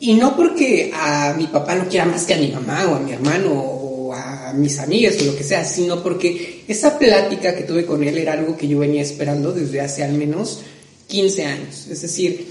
[0.04, 3.00] Y no porque a mi papá no quiera más que a mi mamá o a
[3.00, 7.66] mi hermano o a mis amigas o lo que sea, sino porque esa plática que
[7.66, 10.62] tuve con él era algo que yo venía esperando desde hace al menos
[11.06, 11.88] 15 años.
[11.88, 12.48] Es decir,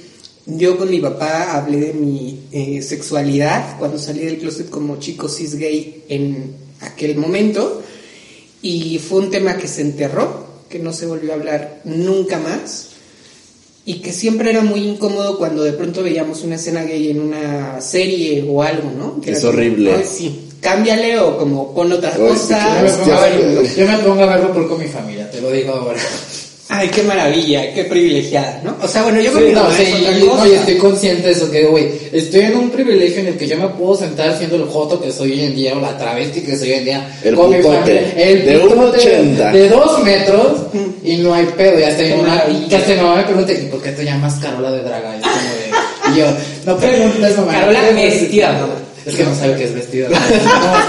[0.46, 5.28] yo con mi papá hablé de mi eh, sexualidad cuando salí del closet como chico
[5.28, 7.82] cis gay en aquel momento
[8.62, 12.89] y fue un tema que se enterró, que no se volvió a hablar nunca más
[13.86, 17.80] y que siempre era muy incómodo cuando de pronto veíamos una escena gay en una
[17.80, 19.20] serie o algo, ¿no?
[19.20, 19.94] Que Es como, horrible.
[19.96, 22.60] "Ay, sí, cámbiale o como pon otra cosa.
[22.60, 23.46] sí, Yo me, pongo a Hostia.
[23.46, 25.98] ver- yo me pongo a verlo por con mi familia, te lo digo ahora.
[26.72, 28.76] Ay, qué maravilla, qué privilegiada, ¿no?
[28.80, 31.32] O sea, bueno, yo con Sí, mi no, sí, y- no, y estoy consciente de
[31.32, 34.54] eso, que, güey, estoy en un privilegio en el que yo me puedo sentar siendo
[34.54, 37.18] el joto que soy hoy en día, o la travesti que soy hoy en día,
[37.24, 39.52] El con mi putote, familia, el de putote 1.80.
[39.52, 40.52] de dos metros,
[41.04, 42.68] y no hay pedo, ya hasta mi Qué mamá, maravilla.
[42.68, 45.16] que hasta mi mamá me pregunta, ¿y por qué te llamas Carola de Draga?
[45.16, 46.26] Y, es como de- y yo,
[46.66, 47.52] no preguntes, mamá.
[47.52, 48.74] Carola ¿qué es vestida, mamá.
[49.06, 50.08] Es que no sabe que es vestida.
[50.08, 50.16] No,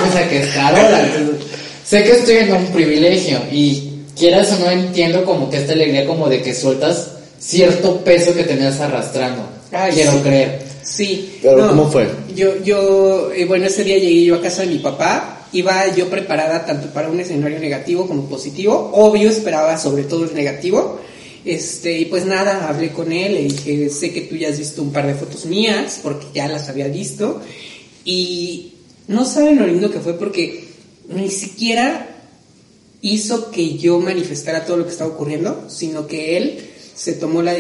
[0.03, 1.01] piensa que es Carola.
[1.07, 1.47] entonces,
[1.85, 3.87] sé que estoy en un privilegio y
[4.21, 8.43] quieras o no entiendo como que esta alegría como de que sueltas cierto peso que
[8.43, 9.41] tenías arrastrando.
[9.71, 10.19] Ay, Quiero sí.
[10.19, 10.61] creer.
[10.83, 11.39] Sí.
[11.41, 12.07] Pero, ¿cómo fue?
[12.35, 16.07] Yo, yo, eh, bueno, ese día llegué yo a casa de mi papá, iba yo
[16.07, 20.99] preparada tanto para un escenario negativo como positivo, obvio esperaba sobre todo el negativo,
[21.43, 24.83] este, y pues nada, hablé con él, le dije, sé que tú ya has visto
[24.83, 27.41] un par de fotos mías, porque ya las había visto,
[28.05, 28.73] y
[29.07, 30.65] no saben lo lindo que fue porque
[31.09, 32.10] ni siquiera
[33.01, 36.59] hizo que yo manifestara todo lo que estaba ocurriendo, sino que él
[36.95, 37.55] se tomó la,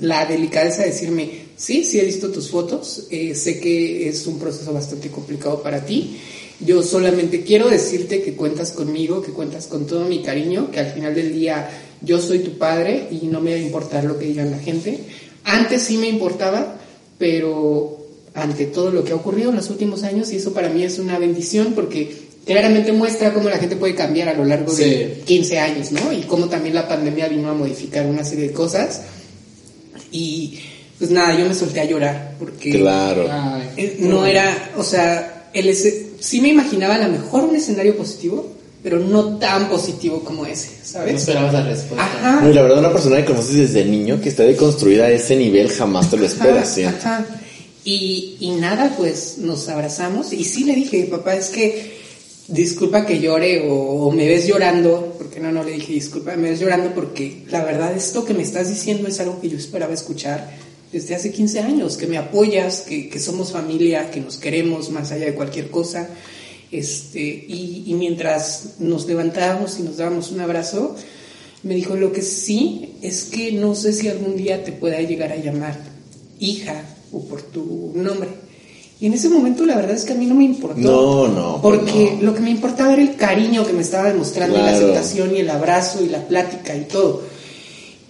[0.00, 4.38] la delicadeza de decirme, sí, sí he visto tus fotos, eh, sé que es un
[4.38, 6.16] proceso bastante complicado para ti,
[6.58, 10.92] yo solamente quiero decirte que cuentas conmigo, que cuentas con todo mi cariño, que al
[10.92, 11.68] final del día
[12.00, 15.00] yo soy tu padre y no me va a importar lo que digan la gente.
[15.44, 16.78] Antes sí me importaba,
[17.18, 17.98] pero
[18.32, 20.98] ante todo lo que ha ocurrido en los últimos años, y eso para mí es
[20.98, 25.58] una bendición porque claramente muestra cómo la gente puede cambiar a lo largo de 15
[25.58, 26.12] años, ¿no?
[26.12, 29.00] Y cómo también la pandemia vino a modificar una serie de cosas.
[30.12, 30.58] Y
[30.98, 33.28] pues nada, yo me solté a llorar porque Claro.
[33.76, 37.96] eh, no era, o sea, el ese- sí me imaginaba a lo mejor un escenario
[37.96, 41.14] positivo, pero no tan positivo como ese, No ¿sabes?
[41.16, 42.04] esperabas la respuesta.
[42.04, 42.40] Ajá.
[42.42, 45.34] No, y la verdad, una persona que conoces desde niño que está deconstruida a ese
[45.36, 46.96] nivel jamás te lo esperas, Ajá, siento.
[46.98, 47.26] ajá.
[47.84, 51.96] Y, y nada, pues nos abrazamos y sí le dije, papá, es que
[52.48, 56.60] disculpa que llore o, me ves llorando, porque no, no le dije disculpa, me ves
[56.60, 60.50] llorando porque la verdad esto que me estás diciendo es algo que yo esperaba escuchar
[60.92, 65.12] desde hace 15 años, que me apoyas, que, que somos familia, que nos queremos más
[65.12, 66.08] allá de cualquier cosa.
[66.70, 70.96] Este, y, y mientras nos levantábamos y nos dábamos un abrazo,
[71.62, 75.32] me dijo, lo que sí es que no sé si algún día te pueda llegar
[75.32, 75.78] a llamar
[76.38, 78.45] hija o por tu nombre.
[78.98, 80.78] Y en ese momento la verdad es que a mí no me importó.
[80.80, 82.22] No, no, Porque no.
[82.22, 84.86] lo que me importaba era el cariño que me estaba demostrando, y la Claro.
[84.86, 87.22] aceptación y el abrazo y la plática y todo.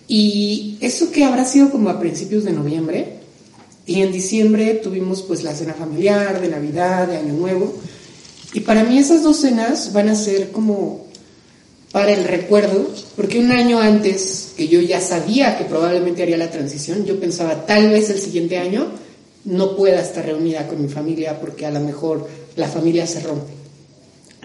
[0.09, 3.15] Y eso que habrá sido como a principios de noviembre.
[3.87, 7.75] Y en diciembre tuvimos pues la cena familiar, de Navidad, de Año Nuevo.
[8.53, 11.07] Y para mí esas dos cenas van a ser como
[11.93, 16.51] para el recuerdo, porque un año antes que yo ya sabía que probablemente haría la
[16.51, 18.87] transición, yo pensaba tal vez el siguiente año
[19.47, 23.53] no pueda estar reunida con mi familia porque a lo mejor la familia se rompe.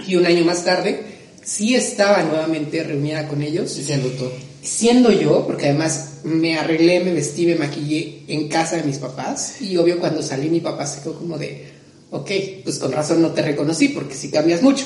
[0.07, 1.03] Y un año más tarde
[1.43, 4.25] sí estaba nuevamente reunida con ellos, siendo tú.
[4.63, 9.59] siendo yo, porque además me arreglé, me vestí, me maquillé en casa de mis papás
[9.59, 11.65] y obvio cuando salí mi papá se quedó como de,
[12.11, 12.31] ok,
[12.63, 14.85] pues con razón no te reconocí porque sí cambias mucho.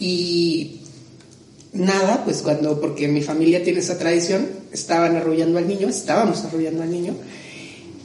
[0.00, 0.80] Y
[1.72, 6.82] nada, pues cuando, porque mi familia tiene esa tradición, estaban arrollando al niño, estábamos arrollando
[6.82, 7.14] al niño,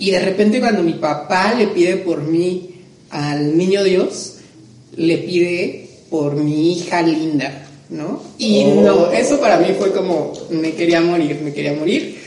[0.02, 2.72] y de repente cuando mi papá le pide por mí
[3.12, 4.38] al niño Dios,
[4.96, 8.24] le pide por mi hija linda, ¿no?
[8.40, 8.82] Y Oh.
[8.82, 12.18] no, eso para mí fue como, me quería morir, me quería morir.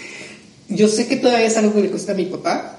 [0.68, 2.78] Yo sé que todavía es algo que le cuesta a mi papá,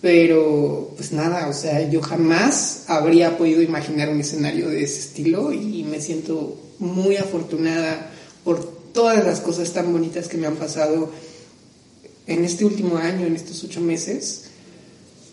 [0.00, 5.52] pero pues nada, o sea, yo jamás habría podido imaginar un escenario de ese estilo
[5.52, 8.10] y me siento muy afortunada
[8.42, 8.64] por
[8.94, 11.10] todas las cosas tan bonitas que me han pasado
[12.26, 14.44] en este último año, en estos ocho meses.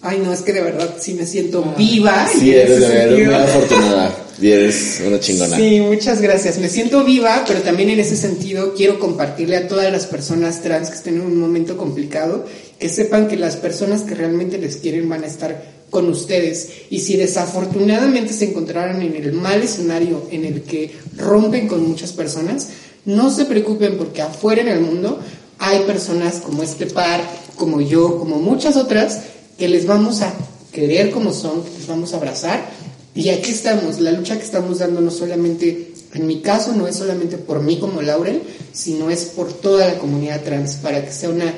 [0.01, 2.27] Ay, no, es que de verdad sí me siento viva.
[2.35, 4.17] y Sí, eres de verdad muy afortunada.
[4.41, 5.55] Y eres una chingona.
[5.55, 6.57] Sí, muchas gracias.
[6.57, 10.89] Me siento viva, pero también en ese sentido quiero compartirle a todas las personas trans
[10.89, 12.45] que estén en un momento complicado
[12.79, 16.69] que sepan que las personas que realmente les quieren van a estar con ustedes.
[16.89, 22.11] Y si desafortunadamente se encontraran en el mal escenario en el que rompen con muchas
[22.11, 22.69] personas,
[23.05, 25.19] no se preocupen porque afuera en el mundo
[25.61, 27.21] hay personas como este par,
[27.55, 29.19] como yo, como muchas otras,
[29.59, 30.33] que les vamos a
[30.73, 32.65] querer como son, que les vamos a abrazar.
[33.13, 36.95] Y aquí estamos, la lucha que estamos dando no solamente, en mi caso, no es
[36.95, 38.41] solamente por mí como Laurel,
[38.73, 41.53] sino es por toda la comunidad trans, para que sea una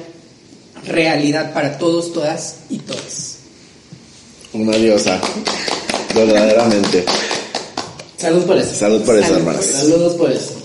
[0.86, 3.36] realidad para todos, todas y todos.
[4.52, 5.22] Una diosa.
[6.14, 7.06] Verdaderamente.
[8.18, 8.76] Salud por eso.
[8.76, 9.40] Salud por eso, Salud.
[9.40, 9.66] hermanas.
[9.66, 10.56] Saludos por eso.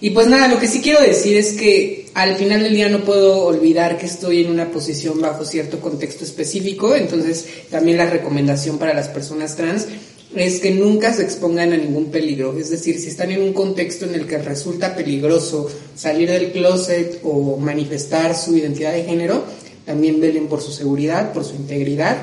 [0.00, 3.04] Y pues nada, lo que sí quiero decir es que al final del día no
[3.04, 8.76] puedo olvidar que estoy en una posición bajo cierto contexto específico, entonces también la recomendación
[8.76, 9.86] para las personas trans
[10.34, 14.04] es que nunca se expongan a ningún peligro, es decir, si están en un contexto
[14.04, 19.44] en el que resulta peligroso salir del closet o manifestar su identidad de género,
[19.86, 22.18] también velen por su seguridad, por su integridad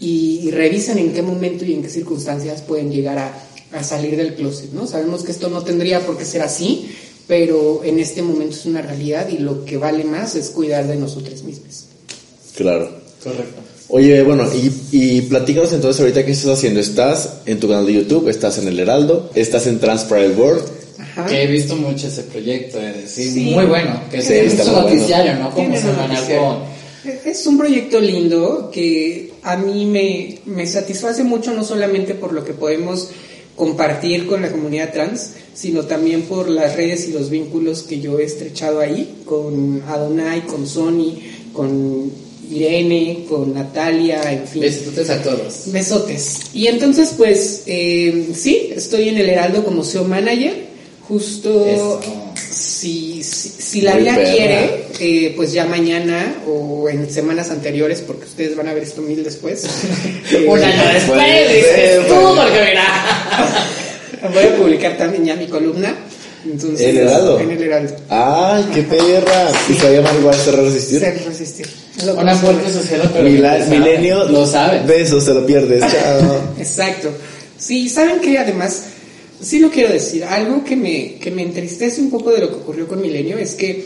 [0.00, 3.32] y, revisen en qué momento y en qué circunstancias pueden llegar a,
[3.72, 4.88] a salir del closet, ¿no?
[4.88, 6.90] Sabemos que esto no tendría por qué ser así,
[7.28, 10.96] pero en este momento es una realidad y lo que vale más es cuidar de
[10.96, 11.84] nosotros mismos.
[12.56, 12.90] Claro.
[13.22, 13.60] Correcto.
[13.90, 16.80] Oye, bueno, y, y platícanos entonces ahorita qué estás haciendo.
[16.80, 20.62] Estás en tu canal de YouTube, estás en El Heraldo, estás en Trans Pride World.
[20.98, 21.26] Ajá.
[21.26, 23.40] Que he visto mucho ese proyecto, es decir, Sí.
[23.50, 24.00] muy bueno.
[24.10, 24.90] Que Sí, es está un bueno.
[24.90, 25.50] noticiario, ¿no?
[25.50, 26.58] Como semanal.
[27.24, 32.44] Es un proyecto lindo que a mí me, me satisface mucho, no solamente por lo
[32.44, 33.08] que podemos
[33.58, 38.18] compartir con la comunidad trans, sino también por las redes y los vínculos que yo
[38.18, 41.18] he estrechado ahí, con Adonai, con Sony,
[41.52, 42.10] con
[42.50, 44.62] Irene, con Natalia, en fin.
[44.62, 45.64] Besitos a todos.
[45.66, 46.40] Besotes.
[46.54, 50.68] Y entonces, pues, eh, sí, estoy en el Heraldo como SEO Manager.
[51.08, 52.00] Justo Eso.
[52.50, 54.30] Si, si, si la Muy vida perra.
[54.32, 59.02] quiere, eh, pues ya mañana o en semanas anteriores, porque ustedes van a ver esto
[59.02, 59.64] mil después.
[60.32, 62.84] eh, Un año después, Puede dices ser, tú, porque mira.
[64.34, 65.94] Voy a publicar también ya mi columna.
[66.44, 67.38] Entonces, ¿El Heraldo?
[67.40, 67.96] En el Heraldo.
[68.08, 69.50] ¡Ay, qué perra!
[69.68, 71.00] Y se va a llamar igual Cerrar Resistir.
[71.00, 71.66] Ser resistir.
[72.16, 74.86] Una fuerte social, pero Mila- milenio, Lo saben.
[74.86, 75.80] Besos, te lo pierdes.
[75.80, 76.40] Chao.
[76.58, 77.10] Exacto.
[77.58, 78.82] Sí, saben que además,
[79.40, 82.56] sí lo quiero decir, algo que me, que me entristece un poco de lo que
[82.56, 83.84] ocurrió con Milenio es que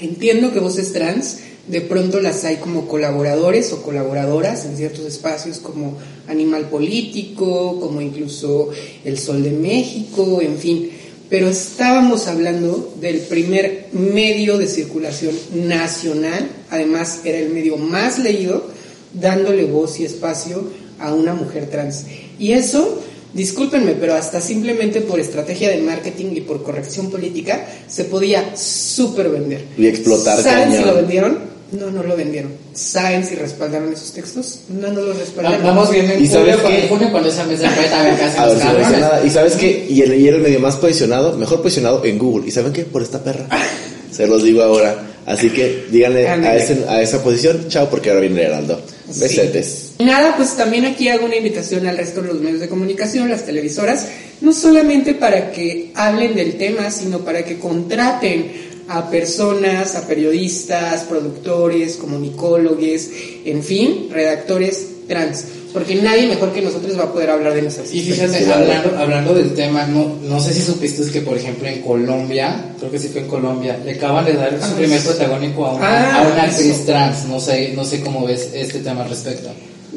[0.00, 5.58] entiendo que voces trans de pronto las hay como colaboradores o colaboradoras en ciertos espacios
[5.58, 8.70] como Animal Político, como incluso
[9.04, 10.90] El Sol de México, en fin.
[11.28, 18.66] Pero estábamos hablando del primer medio de circulación nacional, además era el medio más leído,
[19.14, 20.64] dándole voz y espacio
[20.98, 22.04] a una mujer trans.
[22.38, 23.00] Y eso,
[23.34, 29.28] discúlpenme, pero hasta simplemente por estrategia de marketing y por corrección política, se podía súper
[29.30, 29.64] vender.
[29.76, 31.52] Y explotar ¿Saben si lo vendieron?
[31.72, 32.52] No, no lo vendieron.
[32.74, 34.60] ¿Saben si respaldaron esos textos?
[34.68, 35.62] No, no los respaldaron.
[35.62, 38.38] Vamos viendo en ¿Y julio, sabes cuando, junio esa mesa poeta a ver A si
[38.38, 39.00] no dice cabrones.
[39.00, 39.24] nada.
[39.24, 39.86] Y sabes qué?
[39.88, 42.46] Y el, y era el medio más posicionado, mejor posicionado en Google.
[42.46, 42.84] ¿Y saben qué?
[42.84, 43.48] Por esta perra.
[44.10, 45.11] Se los digo ahora.
[45.26, 46.62] Así que díganle a, Ándale.
[46.62, 48.80] ese- a esa posición, chao, porque ahora viene el Heraldo.
[49.06, 49.92] Besetes.
[50.00, 53.44] Nada, pues también aquí hago una invitación al resto de los medios de comunicación, las
[53.46, 54.06] televisoras,
[54.40, 61.02] no solamente para que hablen del tema, sino para que contraten a personas, a periodistas,
[61.04, 63.08] productores, comunicólogos,
[63.44, 67.92] en fin, redactores trans, porque nadie mejor que nosotros va a poder hablar de nuestras
[67.92, 71.80] Y fíjate, hablando, hablando del tema, no, no sé si supiste que, por ejemplo, en
[71.82, 75.06] Colombia, creo que sí fue en Colombia, le acaban de dar su Ah, primer sí.
[75.08, 76.84] protagónico a una, Ah, a una actriz eso.
[76.84, 77.24] trans.
[77.26, 79.50] No sé, no sé cómo ves este tema al respecto.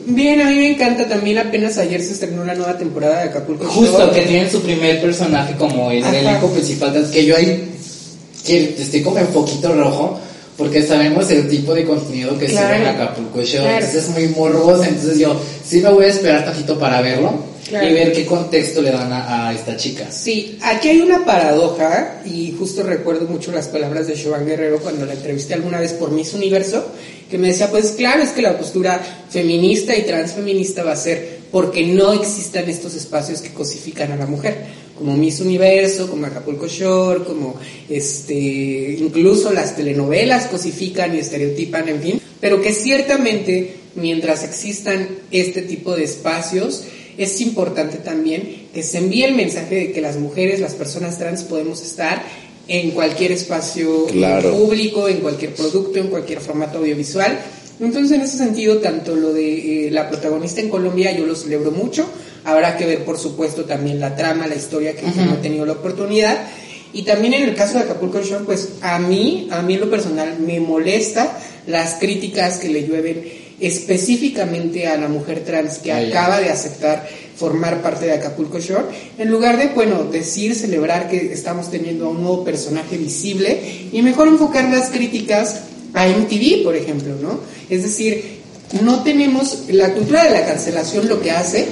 [0.08, 3.66] Bien, a mí me encanta también, apenas ayer se estrenó la nueva temporada de Acapulco
[3.66, 7.72] Justo que tienen su primer personaje como el elenco principal, que yo ahí
[8.46, 10.20] que estoy como en poquito rojo.
[10.58, 12.68] Porque sabemos el tipo de contenido que Claro.
[12.68, 13.76] sube en Acapulco Show, Claro.
[13.86, 17.34] entonces es muy morboso, entonces yo sí me voy a esperar tantito para verlo
[17.68, 17.90] Claro.
[17.90, 20.10] y ver qué contexto le dan a, a esta chica.
[20.12, 25.06] Sí, aquí hay una paradoja y justo recuerdo mucho las palabras de Joan Guerrero cuando
[25.06, 26.86] la entrevisté alguna vez por Miss Universo,
[27.30, 31.40] que me decía, pues claro, es que la postura feminista y transfeminista va a ser
[31.52, 34.56] porque no existan estos espacios que cosifican a la mujer,
[34.98, 37.56] como Miss Universo, como Acapulco Shore, como
[37.90, 38.34] este,
[39.00, 45.96] incluso las telenovelas cosifican y estereotipan, en fin, pero que ciertamente mientras existan este tipo
[45.96, 46.84] de espacios,
[47.18, 51.44] es importante también que se envíe el mensaje de que las mujeres, las personas trans
[51.44, 52.24] podemos estar
[52.68, 54.52] en cualquier espacio Claro.
[54.52, 57.40] público, en cualquier producto, en cualquier formato audiovisual.
[57.80, 61.72] Entonces, en ese sentido, tanto lo de eh, la protagonista en Colombia, yo lo celebro
[61.72, 62.06] mucho.
[62.46, 65.74] Habrá que ver, por supuesto, también la trama, la historia, que no he tenido la
[65.74, 66.48] oportunidad.
[66.94, 69.90] Y también en el caso de Acapulco Shore, pues a mí, a mí en lo
[69.90, 71.38] personal, me molesta
[71.68, 73.24] las críticas que le llueven
[73.60, 78.86] específicamente a la mujer trans que acaba de aceptar formar parte de Acapulco Shore,
[79.18, 83.60] en lugar de, bueno, decir, celebrar que estamos teniendo a un nuevo personaje visible
[83.92, 85.62] y mejor enfocar las críticas
[85.94, 87.40] a MTV, por ejemplo, ¿no?
[87.70, 88.40] Es decir,
[88.82, 91.68] no tenemos, la cultura de la cancelación lo que hace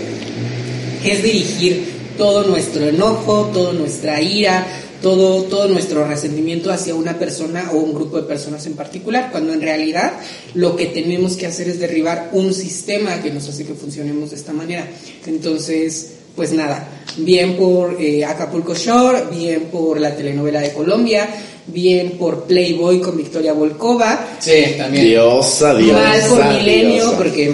[1.05, 1.83] es dirigir
[2.17, 4.65] todo nuestro enojo, toda nuestra ira,
[5.01, 9.51] todo, todo nuestro resentimiento hacia una persona o un grupo de personas en particular, cuando
[9.53, 10.13] en realidad
[10.53, 14.37] lo que tenemos que hacer es derribar un sistema que nos hace que funcionemos de
[14.37, 14.87] esta manera.
[15.25, 16.87] Entonces, pues nada,
[17.17, 21.27] bien por eh, Acapulco Shore, bien por la telenovela de Colombia,
[21.67, 25.05] bien por Playboy con Victoria Volkova, Sí, también.
[25.05, 25.99] Diosa, diosa.
[25.99, 27.17] mal por Milenio, diosa.
[27.17, 27.53] porque...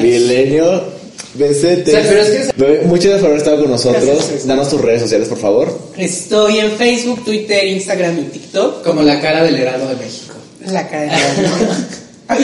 [0.00, 0.82] Milenio,
[1.34, 1.88] besetes.
[1.94, 4.04] O sea, pero es que- Bebé, Muchas gracias por haber estado con nosotros.
[4.04, 4.46] Gracias.
[4.46, 5.78] Danos tus redes sociales, por favor.
[5.98, 8.82] Estoy en Facebook, Twitter, Instagram y TikTok.
[8.84, 10.34] Como la cara del Heraldo de México.
[10.66, 11.10] La cara de
[12.26, 12.36] Ah,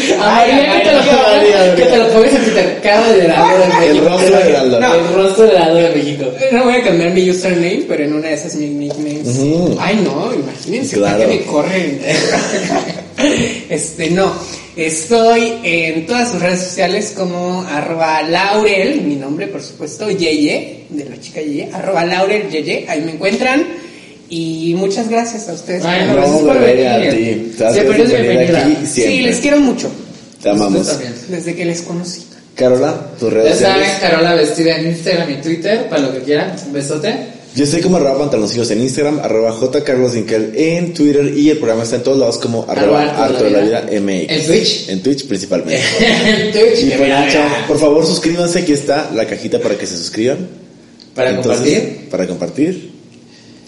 [0.44, 3.58] Ay, ay, que te lo ay, que te lo pongas en Twitter, cara del Heraldo
[3.58, 3.82] de México.
[3.86, 4.76] El rostro del Heraldo.
[4.76, 6.24] El rostro del Heraldo de México.
[6.52, 9.38] No voy a cambiar mi username, pero en una de esas mis nicknames.
[9.78, 11.16] Ay, no, imagínense, Claro.
[11.20, 12.00] ¿para qué me corren?
[13.70, 14.32] este, no.
[14.80, 21.04] Estoy en todas sus redes sociales como arroba laurel, mi nombre por supuesto, Yeye, de
[21.04, 23.62] la chica Yeye, arroba laurel Yeye, ahí me encuentran.
[24.30, 25.84] Y muchas gracias a ustedes.
[25.84, 27.52] Ay, No, gracias por bebé, a venir.
[27.58, 27.64] ti.
[27.74, 29.90] Siempre bienvenida aquí sí, les quiero mucho,
[30.42, 30.98] Te amamos.
[31.28, 32.22] Desde que les conocí.
[32.54, 34.10] Carola, tus redes Ya saben, sociales.
[34.10, 36.56] Carola vestida en Instagram y Twitter, para lo que quieran.
[36.66, 37.14] Un besote.
[37.54, 41.96] Yo estoy como arroba pantaloncillos en Instagram, arroba jcarlosdinkel en Twitter y el programa está
[41.96, 44.30] en todos lados como arroba harto de la vida MX.
[44.30, 44.88] En Twitch.
[44.88, 45.82] En Twitch principalmente.
[46.00, 46.80] En Twitch.
[46.82, 47.48] y mira, chao.
[47.66, 50.48] Por favor, suscríbanse, aquí está la cajita para que se suscriban.
[51.14, 52.08] Para Entonces, compartir.
[52.08, 52.90] Para compartir.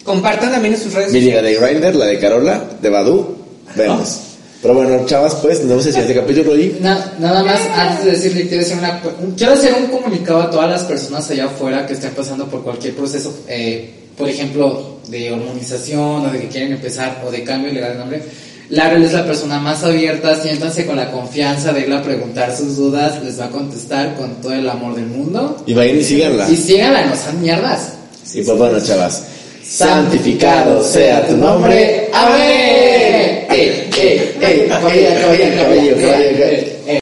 [0.05, 3.37] Compartan también en sus redes Mi liga de Grindr, la de Carola, de Badu,
[3.76, 4.20] vemos.
[4.62, 8.04] Pero bueno, chavas, pues, nos vemos en el siguiente capítulo y Na- nada más, antes
[8.04, 11.46] de decirle, quiero hacer, una, un- quiero hacer un comunicado a todas las personas allá
[11.46, 16.48] afuera que estén pasando por cualquier proceso, eh, por ejemplo, de hormonización o de que
[16.48, 18.22] quieren empezar o de cambio legal de nombre.
[18.70, 22.76] Laurel es la persona más abierta, siéntanse con la confianza de irle a preguntar sus
[22.76, 25.56] dudas, les va a contestar con todo el amor del mundo.
[25.66, 26.48] y vayan y síganla.
[26.48, 27.94] Y síganla, no sean mierdas.
[28.32, 29.24] Y pues bueno, chavas,
[29.64, 32.08] santificado sea tu nombre.
[32.14, 33.46] Amén.
[33.95, 36.82] Eh, eh, eh, caballero, caballero, caballero,